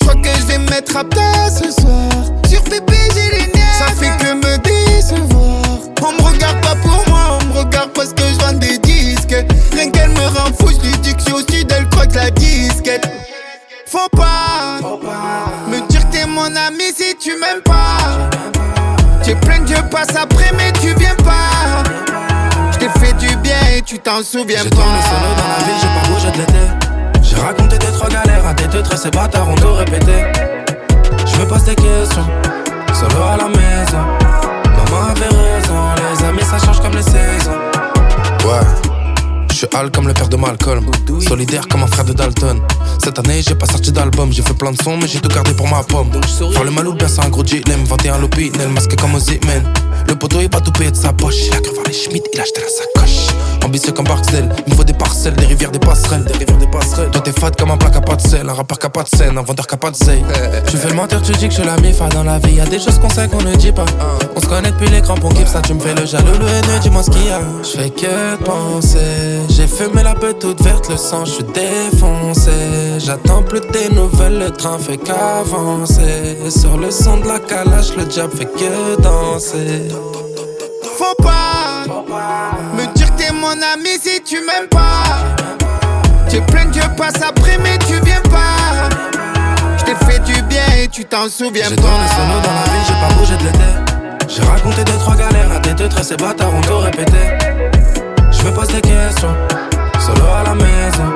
[0.00, 2.08] Je crois que je vais me mettre à plat ce soir.
[2.48, 3.74] Sur pépé, j'ai les nerfs.
[3.78, 5.62] Ça fait que me décevoir.
[6.00, 9.36] On me regarde pas pour moi, on me regarde parce que je vends des disques.
[9.74, 12.06] Rien qu'elle me rend fou, je lui dis que je suis au sud, elle croit
[12.06, 13.06] que la disquette.
[13.84, 14.80] Faut pas,
[15.70, 18.30] me dire que t'es mon ami si tu m'aimes pas.
[19.22, 21.27] J'ai plein de passe après, mais tu viens pas
[23.84, 24.62] tu t'en souviens pas.
[24.64, 27.22] J'ai tourné solo dans la vie, j'ai pas bougé de l'été.
[27.22, 30.24] J'ai raconté tes trois galères à tes deux traits, ces bâtards ont tout répété.
[31.26, 32.26] Je me pose des questions,
[32.94, 34.04] solo à la maison.
[34.64, 37.58] Maman avait raison, les amis ça change comme les saisons.
[38.44, 38.88] Ouais.
[39.50, 40.86] Je suis Al comme le père de Malcolm,
[41.20, 42.60] solidaire comme un frère de Dalton.
[43.02, 45.52] Cette année, j'ai pas sorti d'album, j'ai fait plein de sons, mais j'ai tout gardé
[45.52, 46.10] pour ma pomme.
[46.52, 47.84] Faire le malou, bien c'est un gros dilemme.
[47.84, 49.64] 21 lopines, le masque comme aux men.
[50.06, 51.46] Le poteau est pas tout payé de sa poche.
[51.48, 53.34] Il a cru voir les Schmitt, il a acheté la sacoche.
[53.68, 54.48] Ambitieux comme Barksdale.
[54.66, 56.24] Il me faut des parcelles, des rivières, des passerelles.
[56.24, 57.10] Des rivières, des passerelles.
[57.10, 59.02] Toi t'es fat comme un plat à pas de sel, un rappeur qui a pas
[59.02, 60.24] de scène, un vendeur qui a pas de zeille.
[60.66, 62.54] Tu fais le menteur, tu dis que je suis la mifa dans la vie.
[62.54, 63.84] Y a des choses qu'on sait qu'on ne dit pas.
[64.34, 67.02] On se connaît depuis les crampons, ça, tu me fais le jaloux, le haineux, dis-moi
[67.02, 67.40] ce qu'il y a.
[67.62, 72.50] Je fais que penser, j'ai fumé la peau toute verte, le sang, je suis défoncé.
[72.98, 76.38] J'attends plus tes nouvelles, le train fait qu'avancer.
[76.48, 79.88] Sur le son de la calage, le diable fait que danser.
[80.96, 81.84] Faut pas
[82.76, 82.87] dire que
[83.28, 85.36] t'es mon ami si tu m'aimes pas.
[86.28, 88.88] Tu plein que je passe après, mais tu viens pas.
[89.78, 91.70] Je t'ai fait du bien et tu t'en souviens pas.
[91.70, 94.28] J'ai son dans la vie, j'ai pas bougé de l'été.
[94.28, 97.18] J'ai raconté deux, trois galères à tes deux traits, ces bâtards ont tout répété.
[98.30, 99.34] Je me pose des questions,
[99.98, 101.12] solo à la maison.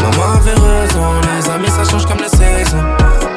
[0.00, 3.27] Maman avait raison, les amis ça change comme les saisons.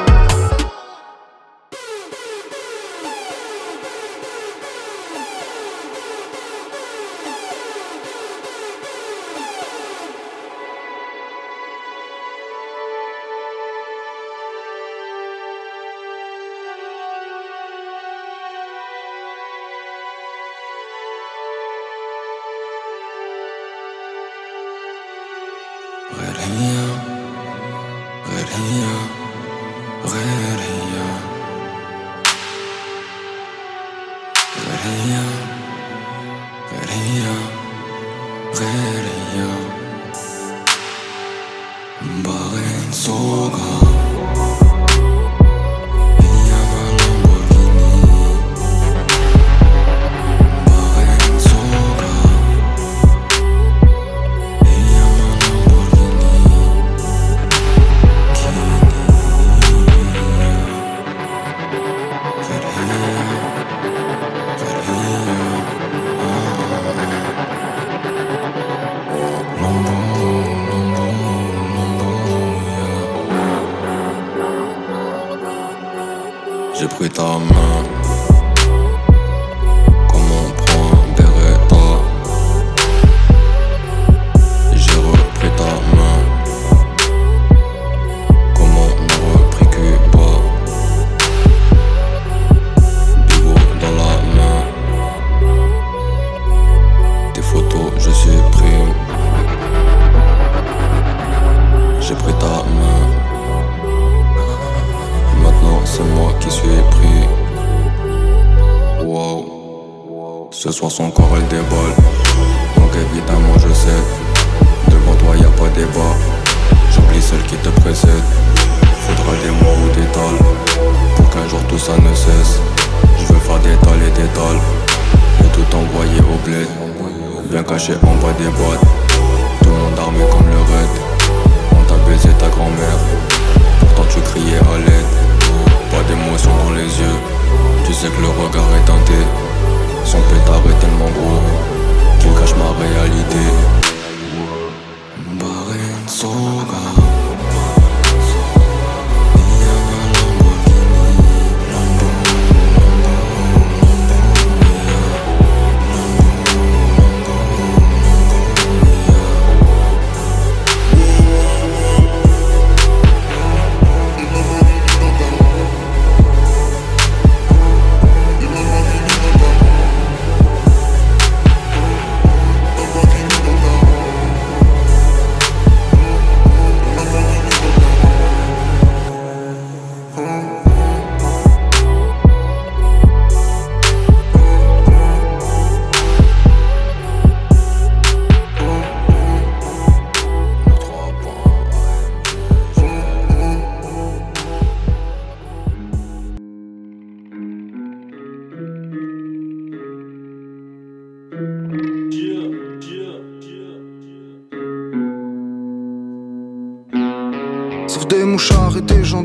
[208.32, 209.24] mouchards et des gens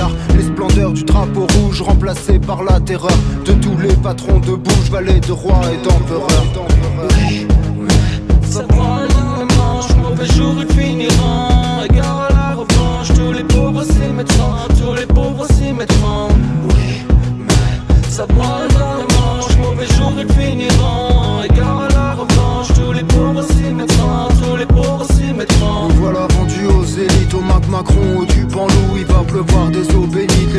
[4.01, 6.27] patrons de bouche, valet de roi et d'empereur.
[10.01, 11.83] mauvais jours ils finiront.
[11.85, 16.27] Égard à la revanche, tous les pauvres s'y mettront, tous les pauvres s'y mettront.
[16.69, 17.03] Oui,
[17.39, 18.35] mais ça le
[19.15, 21.10] manche, mauvais jours ils finiront.
[29.31, 30.07] Pleuvoir des eaux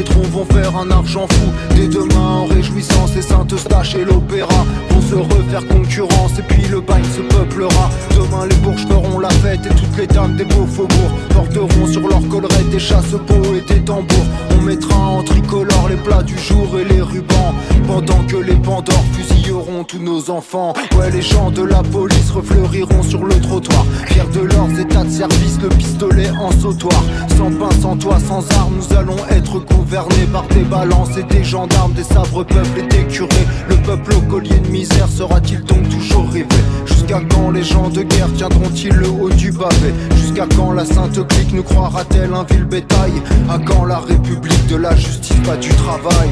[0.04, 1.52] troncs vont faire un argent fou.
[1.74, 6.38] Dès demain en réjouissance, les saintes staches et l'opéra Vont se refaire concurrence.
[6.38, 7.90] Et puis le bagne se peuplera.
[8.10, 12.06] Demain les bourges feront la fête et toutes les dames des beaux faubourgs Porteront sur
[12.08, 14.26] leur collerette des chasse-peaux et des tambours.
[14.50, 17.54] On mettra en tricolore les plats du jour et les rubans.
[17.86, 20.72] Pendant que les pandores fusilleront tous nos enfants.
[20.96, 23.84] Ouais les gens de la police refleuriront sur le trottoir.
[24.06, 27.02] Fiers de leurs états de service, le pistolet en sautoir.
[27.36, 29.58] Sans pain, sans toit, sans armes, nous allons être
[29.92, 33.28] gouvernés par des balances et des gendarmes Des sabres peuples et des curés.
[33.68, 36.46] Le peuple au collier de misère sera-t-il donc toujours rêvé?
[36.86, 39.92] Jusqu'à quand les gens de guerre tiendront-ils le haut du pavé?
[40.16, 43.12] Jusqu'à quand la sainte clique nous croira-t-elle un vil bétail?
[43.50, 46.30] À quand la république de la justice, pas du travail?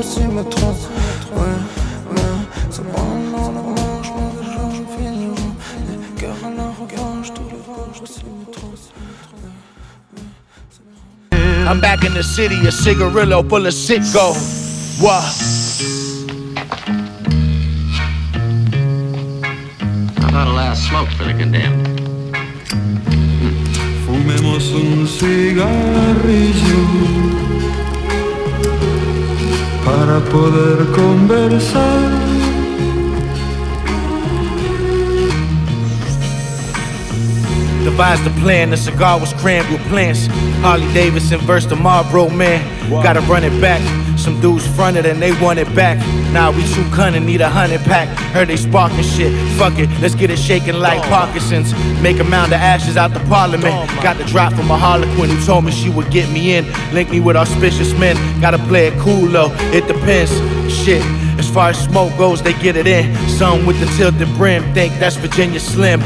[0.00, 0.76] Tous les pauvres s'y mettront.
[1.34, 1.42] Oui,
[2.12, 2.22] mais
[2.70, 5.52] ça branle dans le manche, mauvais jours ils finiront.
[6.16, 8.74] Égard à la revanche, tous les pauvres s'y mettront.
[11.66, 14.34] I'm back in the city, a cigarillo full of sicko.
[15.02, 15.34] What?
[20.16, 22.00] About a last smoke for the condemned.
[24.06, 26.78] Fumemos un cigarrillo
[29.88, 32.00] para poder conversar.
[37.84, 40.26] Devised the plan, the cigar was crammed with plants.
[40.60, 42.60] Harley Davidson versus the Marlboro man.
[42.90, 43.80] Gotta run it back.
[44.28, 45.96] Some dudes fronted and they want it back.
[46.34, 48.08] Nah, we too cunning, need a hundred pack.
[48.34, 49.32] Heard they sparking shit.
[49.56, 51.72] Fuck it, let's get it shaking like Parkinson's.
[52.02, 53.72] Make a mound of ashes out the parliament.
[54.02, 56.66] Got the drop from a harlequin who told me she would get me in.
[56.92, 58.16] Link me with auspicious men.
[58.38, 60.30] Gotta play it cool though, it depends.
[60.70, 61.02] Shit.
[61.38, 63.16] As far as smoke goes, they get it in.
[63.30, 66.00] Some with the tilted brim think that's Virginia Slim.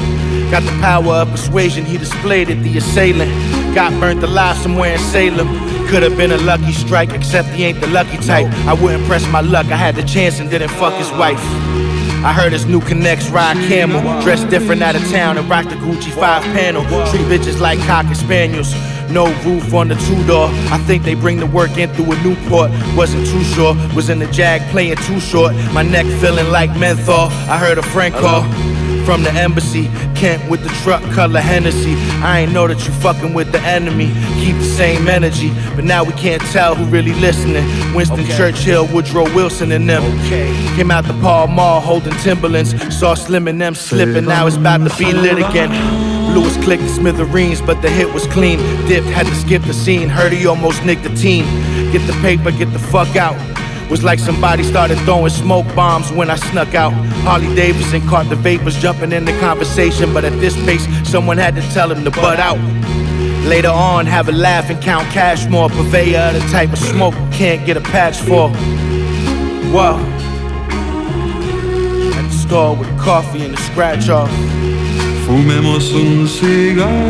[0.48, 3.32] Got the power of persuasion, he displayed it, the assailant.
[3.74, 5.71] Got burnt alive somewhere in Salem.
[5.92, 8.46] Could have been a lucky strike, except he ain't the lucky type.
[8.66, 11.38] I wouldn't press my luck, I had the chance and didn't fuck his wife.
[12.24, 15.74] I heard his new connects ride camel, dressed different out of town and rock the
[15.74, 16.82] Gucci five panel.
[17.10, 18.72] Treat bitches like cocker spaniels.
[19.10, 20.48] No roof on the two door.
[20.72, 22.70] I think they bring the work in through a Newport.
[22.96, 23.74] Wasn't too sure.
[23.94, 25.54] Was in the Jag playing too short.
[25.74, 27.28] My neck feeling like menthol.
[27.52, 28.44] I heard a friend call
[29.04, 29.90] from the embassy.
[30.14, 31.94] Kent with the truck color Hennessy.
[32.22, 34.06] I ain't know that you fucking with the enemy.
[34.40, 37.64] Keep the same energy, but now we can't tell who really listening.
[37.94, 40.02] Winston Churchill, Woodrow Wilson, and them.
[40.76, 42.72] Came out the Paul Mall holding Timberlands.
[42.96, 44.24] Saw Slim and them slipping.
[44.24, 45.70] Now it's about to be lit again.
[46.34, 48.58] Lewis clicked the smithereens, but the hit was clean.
[48.86, 50.08] Dipped, had to skip the scene.
[50.08, 51.44] Heard he almost nicked the team.
[51.92, 53.36] Get the paper, get the fuck out.
[53.92, 56.94] Was like somebody started throwing smoke bombs when I snuck out.
[57.26, 61.54] Harley Davidson caught the vapors jumping in the conversation, but at this pace, someone had
[61.56, 62.56] to tell him to butt out.
[63.46, 65.68] Later on, have a laugh and count cash more.
[65.68, 68.48] Purveyor the type of smoke can't get a patch for.
[69.74, 69.98] Whoa.
[72.16, 74.30] At the store with coffee and a scratch off.
[75.26, 77.02] Fumemos un cigarrillo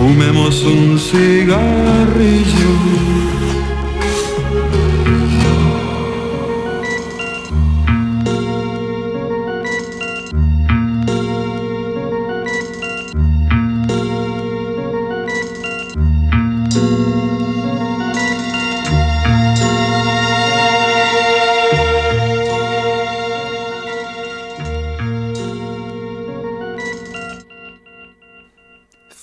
[0.00, 2.70] Fumemos un cigarrillo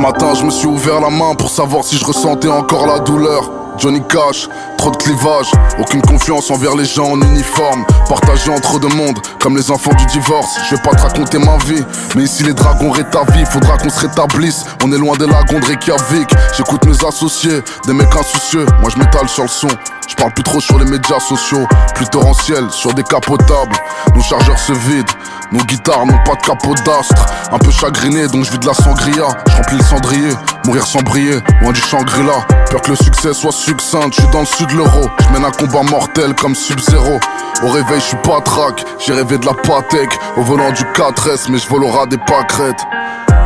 [0.00, 3.00] Ce matin, je me suis ouvert la main pour savoir si je ressentais encore la
[3.00, 3.50] douleur.
[3.76, 4.48] Johnny Cash,
[4.78, 9.58] trop de clivage, aucune confiance envers les gens en uniforme, partagé entre deux mondes, comme
[9.58, 10.58] les enfants du divorce.
[10.70, 11.84] Je vais pas te raconter ma vie,
[12.16, 14.64] mais ici les dragons rétablis, faudra qu'on se rétablisse.
[14.82, 18.98] On est loin des lagons de Reykjavik, j'écoute mes associés, des mecs insoucieux, moi je
[18.98, 19.68] m'étale sur le son.
[20.08, 23.76] Je parle plus trop sur les médias sociaux, plus torrentiel, sur des capotables.
[24.14, 25.12] Nos chargeurs se vident,
[25.52, 27.26] nos guitares n'ont pas de capot d'astre.
[27.50, 29.26] Un peu chagriné, donc je vis de la sangria.
[29.46, 30.30] Je remplis le cendrier,
[30.64, 32.46] mourir sans briller, loin du Shangri-La.
[32.70, 35.08] Peur que le succès soit succinct, je suis dans le sud de l'euro.
[35.26, 37.18] Je mène un combat mortel comme Sub-Zero.
[37.62, 40.10] Au réveil, je suis pas track, j'ai rêvé de la Patek.
[40.36, 42.86] Au volant du 4S, mais je volera des pâquerettes.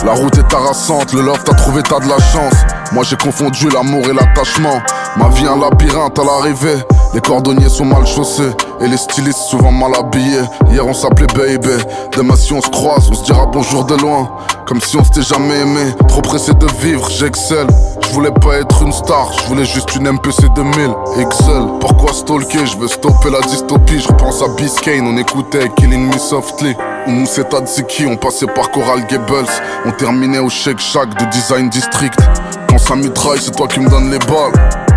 [0.05, 2.55] La route est harassante, le love t'a trouvé, t'as de la chance.
[2.93, 4.83] Moi j'ai confondu l'amour et l'attachement.
[5.17, 6.77] Ma vie un labyrinthe à l'arrivée.
[7.15, 8.53] Les cordonniers sont mal chaussés
[8.85, 10.43] et les stylistes souvent mal habillés.
[10.71, 11.83] Hier on s'appelait baby,
[12.17, 14.31] demain si on se croise, on se dira bonjour de loin.
[14.67, 17.67] Comme si on s'était jamais aimé, trop pressé de vivre, j'excelle.
[18.03, 21.65] Je voulais pas être une star, je voulais juste une MPC 2000, Excel.
[21.81, 22.67] Pourquoi stalker?
[22.67, 26.77] Je veux stopper la dystopie, je repense à Biscayne, on écoutait Killing Me Softly.
[27.07, 29.47] On moussait Tadziki, on passait par Coral Gables,
[29.85, 32.19] on terminait au Shake Shack de Design District.
[32.69, 34.94] Quand ça mitraille, c'est toi qui me donne les balles.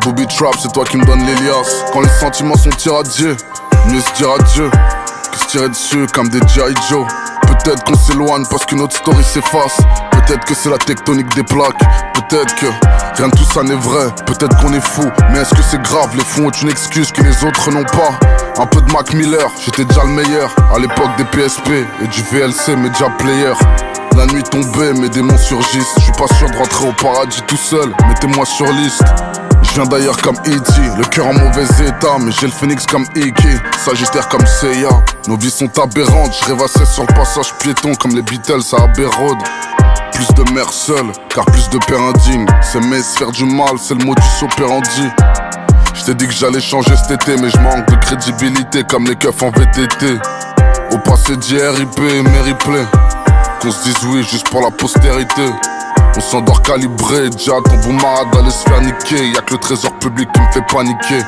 [0.00, 1.84] Booby Trap, c'est toi qui me donne l'Elias.
[1.92, 3.36] Quand les sentiments sont irradiés,
[3.88, 4.70] mieux se dire adieu
[5.30, 6.74] que se tirer dessus comme des G.I.
[6.88, 7.06] Joe?
[7.42, 9.78] Peut-être qu'on s'éloigne parce que notre story s'efface.
[10.12, 11.78] Peut-être que c'est la tectonique des plaques.
[12.14, 12.66] Peut-être que
[13.16, 14.06] rien de tout ça n'est vrai.
[14.26, 16.10] Peut-être qu'on est fou, mais est-ce que c'est grave?
[16.14, 18.62] Les fonds ont une excuse que les autres n'ont pas.
[18.62, 20.54] Un peu de Mac Miller, j'étais déjà le meilleur.
[20.74, 21.70] À l'époque des PSP
[22.02, 23.52] et du VLC Media Player.
[24.16, 25.94] La nuit tombée, mes démons surgissent.
[25.98, 27.92] Je suis pas sûr de rentrer au paradis tout seul.
[28.08, 29.02] Mettez-moi sur liste.
[29.70, 33.04] Je viens d'ailleurs comme E.T., le cœur en mauvais état, mais j'ai le phénix comme
[33.14, 34.88] Iggy, Sagittaire comme Seiya.
[35.28, 39.06] Nos vies sont aberrantes, je rêvassais sur le passage piéton comme les Beatles à Abbey
[39.06, 39.38] Road.
[40.12, 42.46] Plus de mères seules, car plus de pères indignes.
[42.62, 45.08] C'est mes faire du mal, c'est le modus operandi.
[45.94, 49.14] Je t'ai dit que j'allais changer cet été, mais je manque de crédibilité comme les
[49.14, 50.18] keufs en VTT.
[50.90, 52.86] Au passé d'hier, IP et mes replays.
[53.62, 55.52] Qu'on se dise oui juste pour la postérité.
[56.16, 59.28] On s'endort calibré, déjà ton bon marade d'aller se faire niquer.
[59.28, 61.22] Y'a que le trésor public qui me fait paniquer.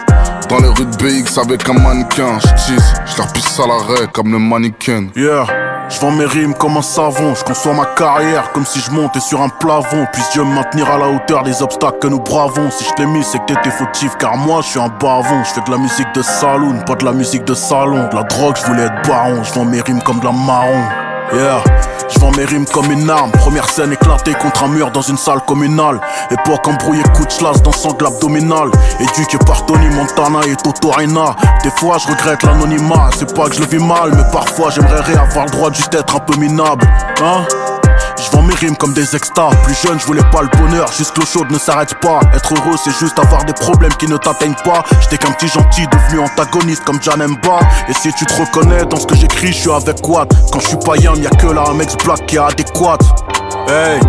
[0.48, 4.38] Dans les rues de BX avec un mannequin, j'tisse, j'leur pisse à l'arrêt comme le
[4.38, 5.06] mannequin.
[5.16, 5.46] Yeah.
[5.88, 9.20] Je vends mes rimes comme un savon, je conçois ma carrière comme si je montais
[9.20, 10.06] sur un plafond.
[10.12, 12.70] Puisse Dieu me maintenir à la hauteur des obstacles que nous bravons.
[12.70, 15.44] Si je t'ai mis, c'est que t'étais fautif, car moi je suis un bavon.
[15.44, 18.08] Je fais de la musique de saloon, pas de la musique de salon.
[18.08, 20.82] De la drogue, je voulais être baron, je vends mes rimes comme de la marron.
[21.34, 21.64] Yeah.
[22.10, 23.30] Je vends mes rimes comme une arme.
[23.32, 25.98] Première scène éclatée contre un mur dans une salle communale.
[26.30, 28.70] Époque embrouillée, coup de chlasse dans sangle abdominal.
[29.00, 31.34] Éduqué par Tony Montana et Toto Reina.
[31.62, 33.10] Des fois je regrette l'anonymat.
[33.16, 36.16] C'est pas que je le vis mal, mais parfois j'aimerais réavoir le droit juste être
[36.16, 36.86] un peu minable.
[37.22, 37.46] Hein?
[38.24, 39.50] Je vends mes rimes comme des extas.
[39.64, 42.20] Plus jeune, je voulais pas le bonheur, juste l'eau chaude ne s'arrête pas.
[42.34, 44.84] Être heureux, c'est juste avoir des problèmes qui ne t'atteignent pas.
[45.00, 47.58] J'étais qu'un petit gentil devenu antagoniste comme Janemba.
[47.88, 50.28] Et si tu te reconnais dans ce que j'écris, je suis avec Watt.
[50.52, 52.98] Quand je suis pas yam, y'a que là un mec black qui est adéquat.
[53.68, 54.00] Hey,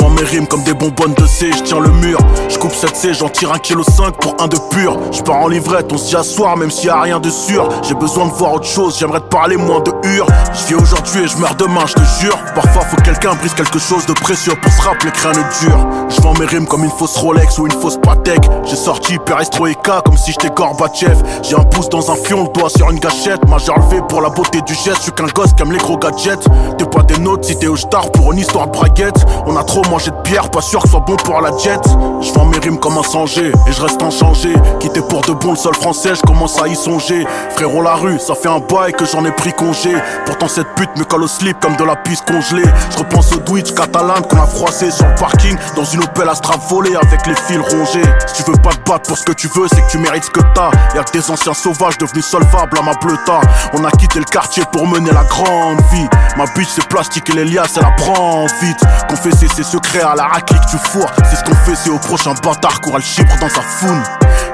[0.00, 2.18] vends mes rimes comme des bonbonnes de C, je tiens le mur.
[2.48, 4.98] Je coupe 7C, j'en tire 1,5 kg pour un de pur.
[5.12, 7.68] Je pars en livrette, on à soir, même s'il y a rien de sûr.
[7.82, 10.26] J'ai besoin de voir autre chose, j'aimerais te parler moins de hure.
[10.52, 12.36] Je vis aujourd'hui et je meurs demain, je te jure.
[12.54, 15.66] Parfois faut que quelqu'un brise quelque chose de précieux pour se rappeler que rien ne
[15.66, 15.86] dure.
[16.08, 18.40] Je vends mes rimes comme une fausse Rolex ou une fausse Patek.
[18.64, 21.22] J'ai sorti Perestroïka comme si j'étais Gorbatchev.
[21.42, 23.46] J'ai un pouce dans un fion, le doigt sur une gâchette.
[23.48, 25.98] Majeur levé pour la beauté du geste, je suis qu'un gosse qui aime les gros
[25.98, 26.46] gadgets.
[26.78, 29.24] T'es pas des notes si t'es au star pour une histoire de braguette.
[29.46, 31.80] On a trop mangé de pierre, pas sûr que ce soit bon pour la jet.
[32.20, 34.54] Je vends mes rimes comme un sanger et je reste inchangé.
[34.78, 37.26] Quitté pour de bon le sol français, je commence à y songer.
[37.56, 39.92] Frérot la rue, ça fait un bail que j'en ai pris congé.
[40.26, 42.68] Pourtant cette pute me colle au slip comme de la pisse congelée.
[42.92, 46.56] Je repense au Twitch catalan qu'on a froissé sur le parking dans une Opel Astra
[46.68, 48.08] volée avec les fils rongés.
[48.32, 50.24] Si tu veux pas te battre pour ce que tu veux, c'est que tu mérites
[50.24, 50.70] ce que t'as.
[50.94, 53.40] Y'a que des anciens sauvages devenus solvables à ma bleuta.
[53.74, 56.08] On a quitté le quartier pour mener la grande vie.
[56.36, 58.80] Ma bitch c'est plastique et l'Elias elle la prend vite.
[59.08, 61.12] Confesser ses secrets à la raclée que tu fourres.
[61.24, 64.02] C'est ce qu'on fait, c'est au prochain bâtard le chibre dans sa foune.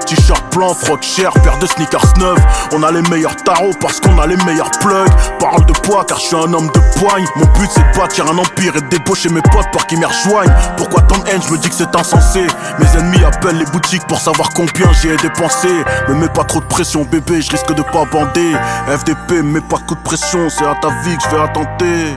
[0.06, 2.38] T-shirt blanc, froc cher, paire de sneakers neufs.
[2.72, 5.10] On a les meilleurs tarots parce qu'on a les meilleurs plugs.
[5.40, 7.26] Parole de poids car je suis un homme de poigne.
[7.36, 10.04] Mon but c'est de bâtir un empire et de débaucher mes potes pour qu'ils m'y
[10.04, 10.52] rejoignent.
[10.76, 12.46] Pourquoi tant de haine, je me dis que c'est insensé.
[12.78, 15.68] Mes ennemis appellent les boutiques pour savoir combien j'y ai dépensé.
[16.08, 18.52] Me mets pas trop de pression, bébé, je risque de pas bander.
[18.88, 22.16] FDP, me mets pas coup de pression, c'est à ta vie que je vais attenter.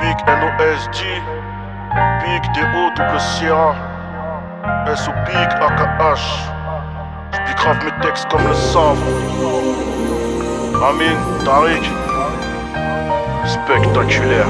[0.00, 1.20] Big NOSG,
[1.90, 3.74] Big DO double Sierra,
[4.94, 6.20] SO Big AKH.
[7.32, 9.02] J'bis grave mes textes comme le savent.
[10.88, 11.84] Amin, Tariq,
[13.44, 14.46] spectaculaire.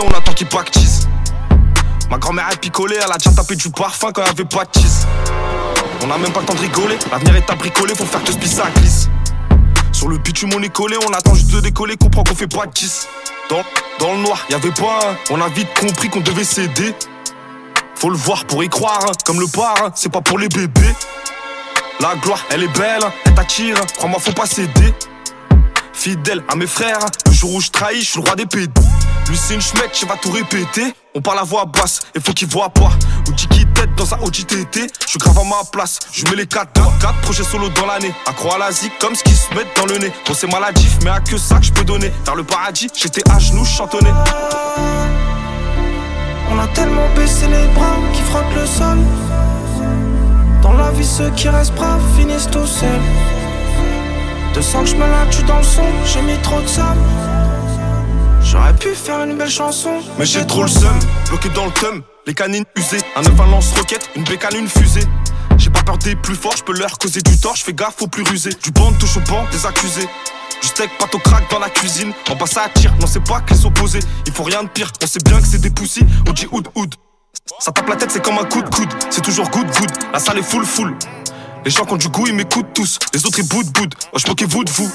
[0.00, 1.08] On attend qu'ils pactisent.
[2.10, 4.78] Ma grand-mère est picolée, elle a déjà tapé du parfum quand y avait pas de
[4.78, 5.06] cheese.
[6.02, 8.32] On a même pas le temps de rigoler, l'avenir est à bricoler, faut faire que
[8.32, 9.08] ce ça glisse.
[9.92, 12.66] Sur le bitume on est collé, on attend juste de décoller, comprend qu'on fait pas
[12.66, 13.08] de kiss.
[13.48, 16.94] Dans, le noir, y avait pas un, on a vite compris qu'on devait céder.
[17.94, 19.12] Faut le voir pour y croire, hein.
[19.24, 20.94] comme le parrain, c'est pas pour les bébés.
[22.00, 24.94] La gloire, elle est belle, elle t'attire, crois-moi, faut pas céder.
[25.92, 28.83] Fidèle à mes frères, le jour où je trahis, je suis le roi des pédés.
[29.28, 30.94] Lui c'est une schmette, je va tout répéter.
[31.14, 32.90] On parle à voix basse, et faut qu'il voit pas.
[33.28, 34.86] Ou dit qu'il tête dans un Audi TT.
[35.08, 38.14] Je grave à ma place, je mets les 4 4 projets solo dans l'année.
[38.26, 40.12] Accro à la zik comme ce qui se met dans le nez.
[40.26, 42.12] Bon c'est maladif, mais à que ça que je peux donner.
[42.24, 44.10] Vers le paradis, j'étais à genoux, chantonné.
[46.50, 48.98] On a tellement baissé les bras qui frottent le sol.
[50.62, 52.88] Dans la vie, ceux qui restent braves finissent tout seuls.
[54.54, 57.00] De sang que je me la tue dans le son, j'ai mis trop de sable.
[58.54, 60.00] J'aurais pu faire une belle chanson.
[60.16, 60.96] Mais j'ai trop le seum,
[61.28, 63.00] bloqué dans le thum, les canines usées.
[63.16, 65.02] Un œuf, un lance-roquette, une bécane, une fusée.
[65.58, 68.00] J'ai pas peur des plus forts, je peux leur causer du tort, je fais gaffe
[68.00, 68.52] aux plus rusés.
[68.62, 70.08] Du banc touche au banc des accusés.
[70.62, 72.12] Du steak pâte au crack dans la cuisine.
[72.30, 73.98] En bas ça attire, non c'est pas qu'ils s'opposer.
[74.24, 76.06] Il faut rien de pire, on sait bien que c'est des poussis.
[76.28, 76.94] On dit oud oud.
[77.58, 78.88] Ça tape la tête, c'est comme un coup de coude.
[79.10, 79.90] C'est toujours good good.
[80.12, 80.94] La salle est full full.
[81.64, 83.00] Les gens qui ont du goût, ils m'écoutent tous.
[83.12, 83.94] Les autres, ils boudent boudent.
[84.12, 84.92] Moi, je moquez-vous de vous.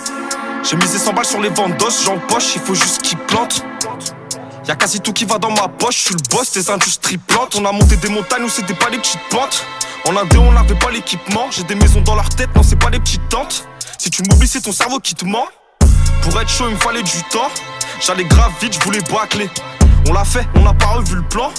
[0.64, 3.64] J'ai misé 100 balles sur les ventes d'os, j'en poche, il faut juste qu'ils plantent.
[4.68, 7.56] Y'a quasi tout qui va dans ma poche, je suis le boss des industries plantes.
[7.60, 9.66] On a monté des montagnes où c'était pas des petites pentes.
[10.08, 11.48] En Inde, on n'avait pas l'équipement.
[11.50, 13.68] J'ai des maisons dans leur tête, non, c'est pas des petites tentes.
[13.98, 15.48] Si tu m'oublies, c'est ton cerveau qui te ment.
[16.22, 17.50] Pour être chaud, il me fallait du temps.
[18.00, 19.50] J'allais grave vite, je voulais bâcler.
[20.08, 21.52] On l'a fait, on n'a pas revu le plan.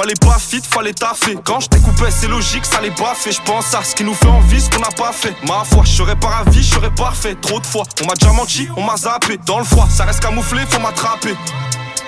[0.00, 1.36] Fallait pas fit, fallait taffer.
[1.44, 3.32] Quand je découpais, c'est logique, ça les fait.
[3.32, 5.34] Je pense à ce qui nous fait envie, ce qu'on n'a pas fait.
[5.46, 7.34] Ma foi, je serais pas ravi, je serais parfait.
[7.34, 9.38] Trop de fois, on m'a déjà menti, on m'a zappé.
[9.44, 11.36] Dans le froid, ça reste camouflé, faut m'attraper.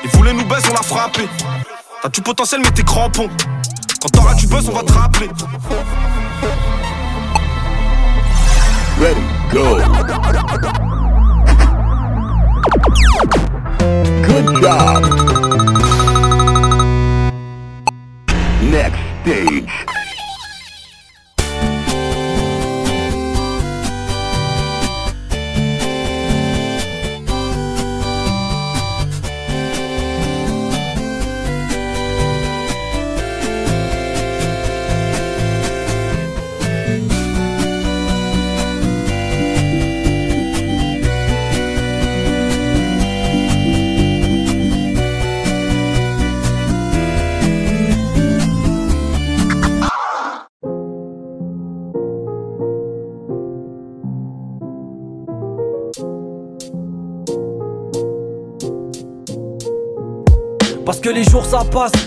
[0.02, 1.28] Ils voulaient nous baiser, on l'a frappé.
[2.00, 3.28] T'as du potentiel, mais t'es crampon.
[4.00, 4.92] Quand t'auras du buzz, on va te.
[9.00, 9.20] Ready,
[9.52, 9.76] go.
[14.22, 15.21] Good job.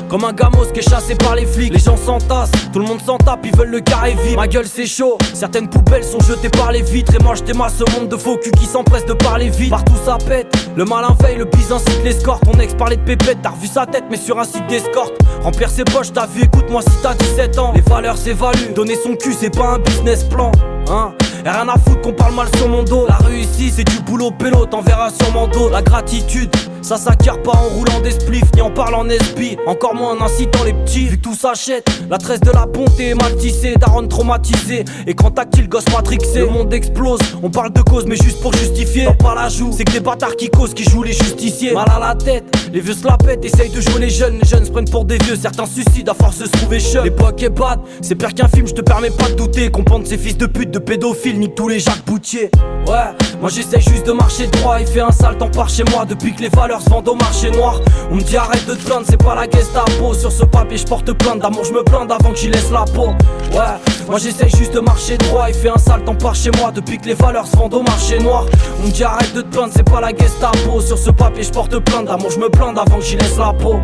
[0.10, 1.72] Comme un gamos qui est chassé par les flics.
[1.72, 4.38] Les gens s'entassent, tout le monde s'en tape Ils veulent le carré vide.
[4.38, 5.20] Ma gueule c'est chaud.
[5.36, 7.14] Certaines poubelles sont jetées par les vitres.
[7.14, 9.70] Et moi je t'émasse ce monde de faux cul qui s'empresse de parler vite.
[9.70, 10.48] Partout ça pète.
[10.76, 12.44] Le malin veille, le bise incite l'escorte.
[12.44, 13.38] Ton ex parlait de pépette.
[13.44, 15.14] T'as revu sa tête mais sur un site d'escorte.
[15.44, 17.72] Remplir ses poches t'as vu écoute-moi si t'as 17 ans.
[17.76, 18.74] Les valeurs s'évaluent.
[18.74, 20.52] Donner son cul c'est pas un business plan
[20.90, 21.14] Hein.
[21.44, 23.06] Rien à foutre qu'on parle mal sur mon dos.
[23.08, 26.50] La réussite c'est du boulot pélo T'en verras sur mon dos La gratitude
[26.86, 30.64] ça s'acquiert pas en roulant des spliffs ni en parlant en Encore moins en incitant
[30.64, 31.88] les petits Vu tout s'achète.
[32.12, 36.42] La tresse de la bonté est mal tissée Daron traumatisé Et quand tactile gosse matrixé
[36.42, 37.20] Le monde explose.
[37.42, 39.08] On parle de cause mais juste pour justifier.
[39.18, 41.74] Pas la joue C'est que des bâtards qui causent qui jouent les justiciers.
[41.74, 44.38] Mal à la tête Les vieux se la pètent Essayent de jouer les jeunes.
[44.40, 47.04] Les jeunes se prennent pour des vieux Certains suicident à force de se trouver chum
[47.04, 49.72] L'époque est bad C'est pire qu'un film Je te permets pas de douter.
[49.72, 52.52] Comprendre ces fils de pute de pédophiles Ni tous les Jacques Boutier.
[52.86, 56.06] Ouais Moi j'essaie juste de marcher droit Il fait un sale temps par chez moi.
[56.06, 56.75] Depuis que les valeurs
[57.06, 57.80] au marché noir.
[58.12, 60.14] On me dit arrête de te plaindre C'est pas la Gestapo.
[60.14, 62.86] Sur ce papier je porte plainte D'amour je me plains avant que j'y laisse la
[62.86, 63.08] peau.
[63.52, 63.76] Ouais
[64.10, 65.46] Moi j'essaie juste de marcher droit.
[65.50, 67.82] Il fait un sale temps par chez moi Depuis que les valeurs se vendent au
[67.82, 68.46] marché noir.
[68.82, 70.82] On me dit arrête de te plaindre C'est pas la Gestapo.
[70.82, 73.54] Sur ce papier je porte plainte D'amour je me plains avant que j'y laisse la
[73.54, 73.80] peau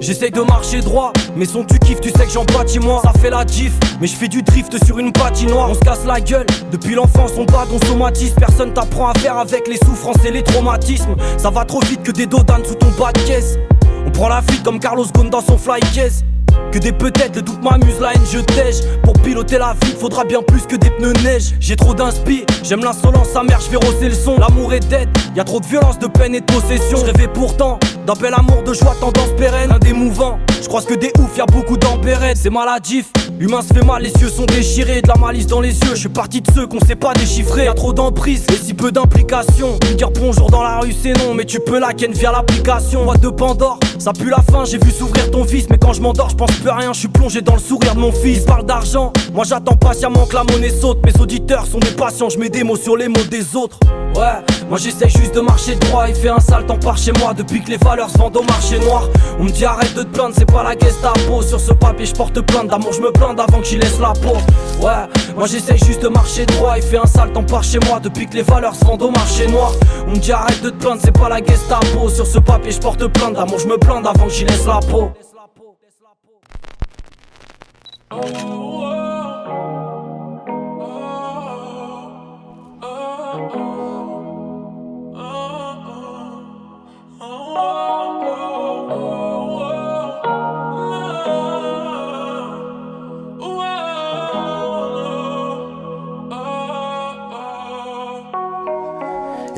[0.00, 3.02] J'essaye de marcher droit, mais son tu kiffes, tu sais que j'en bâtis moi.
[3.04, 5.68] Ça fait la diff, mais je fais du drift sur une patinoire.
[5.68, 8.32] On se casse la gueule, depuis l'enfance on bat, on somatise.
[8.38, 11.14] Personne t'apprend à faire avec les souffrances et les traumatismes.
[11.36, 13.58] Ça va trop vite que des dodanes sous ton bas de caisse.
[14.06, 16.24] On prend la fuite comme Carlos Ghosn dans son fly case.
[16.72, 20.24] Que des peut-être, le doute m'amuse, la haine je tège Pour piloter la vie, faudra
[20.24, 23.76] bien plus que des pneus neige J'ai trop d'inspi, j'aime l'insolence, sa mère, je vais
[23.76, 26.46] rosser le son L'amour est dead, y a trop de violence, de peine et de
[26.46, 30.82] possession Je rêvais pourtant d'un bel amour, de joie, tendance pérenne, un mouvant Je crois
[30.82, 34.28] que des ouf, y a beaucoup d'empérettes, c'est maladif L'humain se fait mal, les yeux
[34.28, 35.94] sont déchirés, de la malice dans les yeux.
[35.94, 37.64] Je suis parti de ceux qu'on sait pas déchiffrer.
[37.64, 39.78] Y'a trop d'emprise et si peu d'implication.
[39.96, 43.04] Dire bonjour dans la rue, c'est non, mais tu peux la ken via l'application.
[43.04, 44.66] Moi de Pandore, ça pue la fin.
[44.66, 46.92] J'ai vu s'ouvrir ton fils, mais quand je m'endors, je pense plus à rien.
[46.92, 48.44] Je suis plongé dans le sourire de mon fils.
[48.44, 50.98] parle d'argent, moi j'attends patiemment que la monnaie saute.
[51.02, 53.80] Mes auditeurs sont des patients, je mets des mots sur les mots des autres.
[54.16, 56.04] Ouais, moi j'essaie juste de marcher droit.
[56.10, 58.42] Il fait un sale temps par chez moi depuis que les valeurs se vendent au
[58.42, 59.08] marché noir.
[59.38, 61.40] On me dit arrête de te plaindre, c'est pas la Gestapo.
[61.40, 64.12] Sur ce papier, je porte plainte d'amour, je me plains avant que j'y laisse la
[64.12, 64.36] peau.
[64.80, 65.06] Ouais,
[65.36, 66.74] moi j'essaie juste de marcher droit.
[66.76, 69.10] Il fait un sale temps par chez moi depuis que les valeurs se vendent au
[69.10, 69.72] marché noir.
[70.06, 72.08] On me dit arrête de te plaindre, c'est pas la Gestapo.
[72.08, 74.80] Sur ce papier, je porte plainte d'amour, je me plains avant que j'y laisse la
[74.80, 75.10] peau.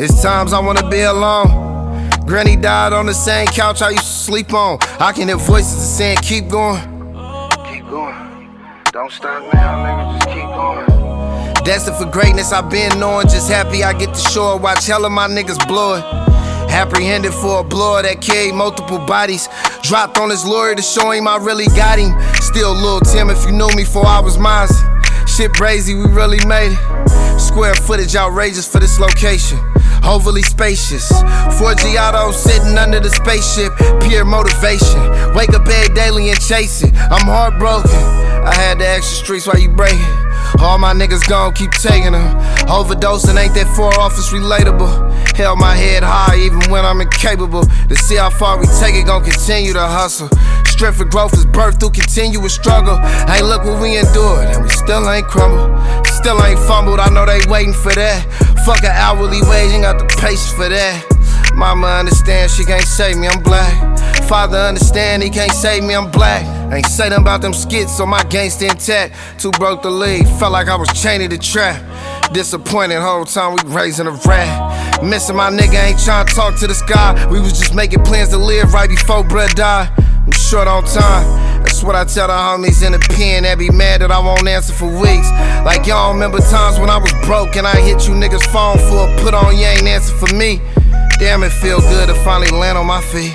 [0.05, 2.11] It's times I wanna be alone.
[2.27, 4.79] Granny died on the same couch I used to sleep on.
[4.99, 6.81] I can hear voices saying, keep going.
[7.71, 8.51] Keep going.
[8.91, 11.65] Don't stop now, nigga, just keep going.
[11.65, 13.29] Destined for greatness, I've been knowing.
[13.29, 14.59] Just happy I get to shore.
[14.59, 16.05] Watch hell of my niggas blow it.
[16.73, 19.49] Apprehended for a blower that carried multiple bodies.
[19.83, 22.11] Dropped on his lawyer to show him I really got him.
[22.43, 24.67] Still Lil Tim if you knew me before I was mine.
[25.29, 27.02] Shit brazy, we really made it.
[27.53, 29.59] Square footage outrageous for this location
[30.05, 31.09] overly spacious.
[31.59, 33.73] Four Giotto sitting under the spaceship,
[34.03, 35.01] pure motivation.
[35.35, 36.95] Wake up every daily and chase it.
[36.95, 37.91] I'm heartbroken.
[37.91, 40.01] I had the extra streets while you breaking.
[40.61, 42.27] All my niggas gon' keep taking them.
[42.67, 44.91] Overdosing ain't that far off, it's relatable.
[45.37, 47.65] Held my head high even when I'm incapable.
[47.65, 50.29] To see how far we take it, gon' continue to hustle.
[50.73, 52.97] Strength for growth is birth through continuous struggle.
[53.29, 55.71] Hey, look what we endured, and we still ain't crumbled.
[56.07, 58.25] Still ain't fumbled, I know they waiting for that.
[58.65, 61.05] Fuck an hourly wage, ain't got the patience for that.
[61.55, 63.75] Mama understand she can't save me, I'm black.
[64.25, 66.43] Father understand he can't save me, I'm black.
[66.73, 69.15] Ain't say nothing about them skits, so my gangsta intact.
[69.39, 71.85] Too broke to leave, felt like I was chained to the trap.
[72.33, 75.05] Disappointed whole time we raising a rat.
[75.05, 77.29] Missing my nigga, ain't trying to talk to the sky.
[77.31, 79.93] We was just making plans to live right before blood died.
[80.25, 81.27] I'm short on time.
[81.63, 84.47] That's what I tell the homies in the pen that be mad that I won't
[84.47, 85.29] answer for weeks.
[85.67, 89.11] Like y'all remember times when I was broke and I hit you niggas phone for
[89.11, 90.61] a put on, you ain't answer for me.
[91.19, 93.35] Damn, it feel good to finally land on my feet.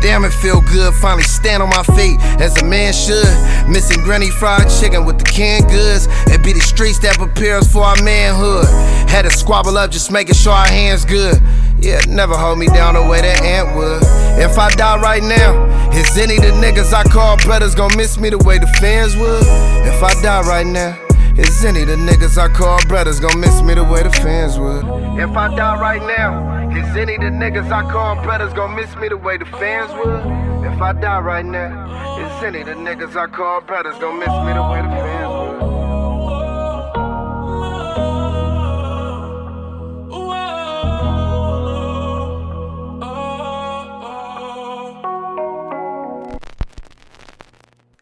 [0.00, 3.26] Damn, it feel good, finally stand on my feet as a man should.
[3.68, 6.06] Missing granny fried chicken with the canned goods.
[6.28, 8.66] It be the streets that prepare us for our manhood.
[9.08, 11.40] Had to squabble up just making sure our hands good.
[11.80, 14.02] Yeah, never hold me down the way that ant would.
[14.42, 18.18] If I die right now, is any of the niggas I call brothers gonna miss
[18.18, 19.42] me the way the fans would?
[19.86, 20.98] If I die right now,
[21.36, 24.58] is any of the niggas I call brothers gonna miss me the way the fans
[24.58, 24.84] would?
[25.18, 28.94] If I die right now, is any of the niggas I call brothers gonna miss
[28.96, 30.48] me the way the fans would?
[30.66, 34.28] If I die right now, is any of the niggas I call brothers gonna miss
[34.28, 35.37] me the way the fans would?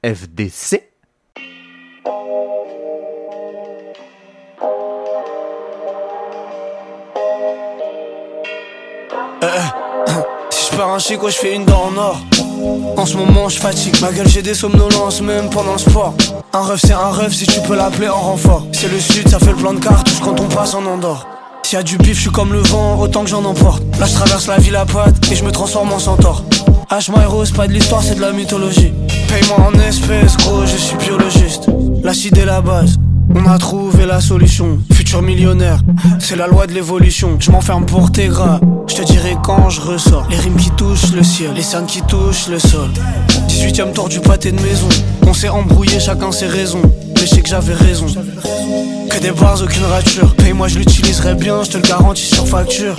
[0.07, 0.83] FDC.
[9.43, 9.49] Eh, eh.
[10.51, 12.21] Si je perds un chico, je fais une dent en or.
[12.97, 14.01] En ce moment, je fatigue.
[14.01, 16.15] Ma gueule, j'ai des somnolences, même pendant le sport.
[16.53, 18.65] Un rêve, c'est un rêve si tu peux l'appeler en renfort.
[18.73, 21.27] C'est le sud, ça fait le plan de cartouche quand on passe en Andorre.
[21.65, 23.83] S'il y a du bif, je suis comme le vent, autant que j'en emporte.
[23.99, 26.45] Là, je traverse la ville à patte et je me transforme en centaure.
[26.89, 28.93] H Rose, pas de l'histoire, c'est de la mythologie.
[29.29, 31.69] Paye-moi en espèces, gros, je suis biologiste.
[32.05, 32.97] L'acide est la base.
[33.35, 35.81] On a trouvé la solution, futur millionnaire,
[36.21, 37.37] c'est la loi de l'évolution.
[37.41, 40.29] Je m'enferme pour tes gras, je te dirai quand je ressors.
[40.31, 42.89] Les rimes qui touchent le ciel, les cernes qui touchent le sol.
[43.49, 44.89] 18ème tour du pâté de maison,
[45.27, 46.83] on s'est embrouillé, chacun ses raisons.
[46.83, 48.07] Mais je sais que j'avais raison.
[48.07, 50.35] Que des bars, aucune rature.
[50.37, 52.97] Paye-moi, je l'utiliserai bien, je te le garantis sur facture.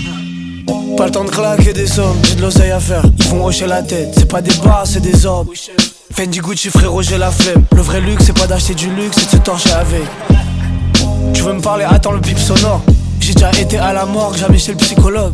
[0.97, 3.03] Pas le temps de claquer des sommes, j'ai de l'oseille à faire.
[3.19, 5.51] Ils vont hocher la tête, c'est pas des bars, c'est des ordres.
[6.11, 9.25] Fendi Gucci frérot j'ai la flemme Le vrai luxe c'est pas d'acheter du luxe c'est
[9.27, 10.01] de se torcher avec
[11.31, 11.85] Tu veux me parler?
[11.87, 12.81] Attends le bip sonore
[13.27, 15.33] J'ai déjà été à la morgue, jamais chez le psychologue.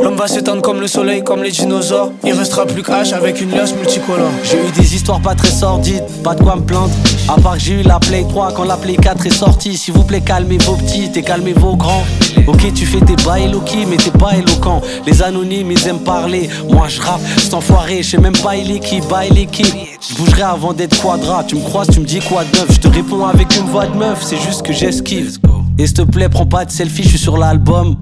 [0.00, 2.10] L'homme va s'éteindre comme le soleil, comme les dinosaures.
[2.24, 4.30] Il restera plus que H avec une liasse multicolore.
[4.42, 6.94] J'ai eu des histoires pas très sordides, pas de quoi me plaindre.
[7.28, 9.76] À part que j'ai eu la Play 3 quand la Play 4 est sortie.
[9.76, 12.06] S'il vous plaît, calmez vos petits et calmez vos grands.
[12.46, 14.80] Ok, tu fais tes bails Loki, mais t'es pas éloquent.
[15.06, 16.48] Les anonymes, ils aiment parler.
[16.70, 19.76] Moi, je rappe, cet enfoiré, je sais même pas il est qui, bail l'équipe.
[20.00, 21.44] Je bougerai avant d'être quadra.
[21.44, 22.68] Tu me croises, tu me dis quoi de neuf?
[22.70, 25.36] Je te réponds avec une voix de meuf, c'est juste que j'esquive.
[25.78, 27.96] Et s'il te plaît, prends pas de selfie, je suis sur l'album.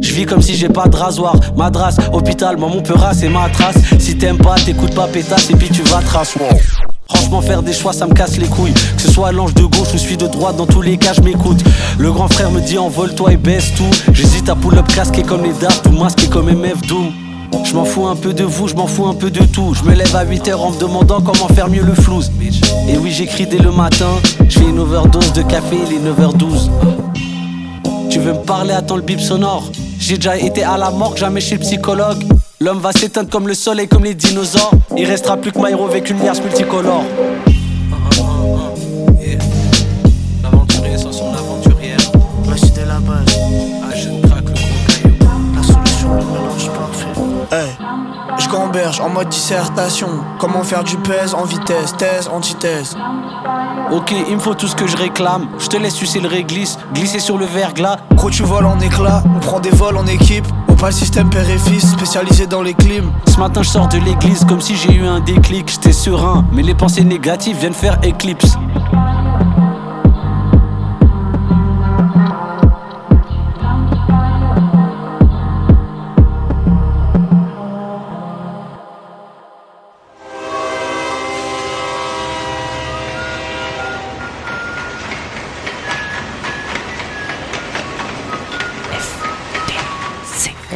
[0.00, 3.48] Je vis comme si j'ai pas de rasoir, madras, hôpital, moi mon peur c'est ma
[3.50, 3.76] trace.
[3.98, 6.40] Si t'aimes pas, t'écoutes pas pétasse et puis tu vas tracer.
[7.08, 8.72] Franchement, faire des choix, ça me casse les couilles.
[8.72, 11.20] Que ce soit l'ange de gauche ou celui de droite, dans tous les cas, je
[11.20, 11.62] m'écoute.
[11.98, 14.12] Le grand frère me dit envole-toi et baisse tout.
[14.12, 17.12] J'hésite à pull up casqué comme les Daft ou masqué comme MF Doom.
[17.64, 19.74] Je m'en fous un peu de vous, je m'en fous un peu de tout.
[19.74, 22.30] Je me lève à 8h en me demandant comment faire mieux le flouze.
[22.88, 24.10] Et oui, j'écris dès le matin.
[24.48, 26.70] Je fais une overdose de café, il est 9h12.
[28.10, 29.70] Tu veux me parler, attends le bip sonore.
[29.98, 32.24] J'ai déjà été à la morgue, jamais chez le psychologue.
[32.60, 34.72] L'homme va s'éteindre comme le soleil, comme les dinosaures.
[34.96, 37.04] Il restera plus que Myro avec une liasse multicolore.
[48.48, 50.08] Je gamberge en mode dissertation.
[50.38, 52.96] Comment faire du pèse en vitesse, thèse, antithèse.
[53.92, 55.48] Ok, il me faut tout ce que je réclame.
[55.58, 57.98] Je te laisse sucer le réglisse, glisser sur le verglas.
[58.14, 60.46] Gros, tu voles en éclat, on prend des vols en équipe.
[60.68, 63.12] On pas le système père et fils, spécialisé dans les clims.
[63.26, 65.68] Ce matin, je sors de l'église comme si j'ai eu un déclic.
[65.70, 68.56] J'étais serein, mais les pensées négatives viennent faire éclipse.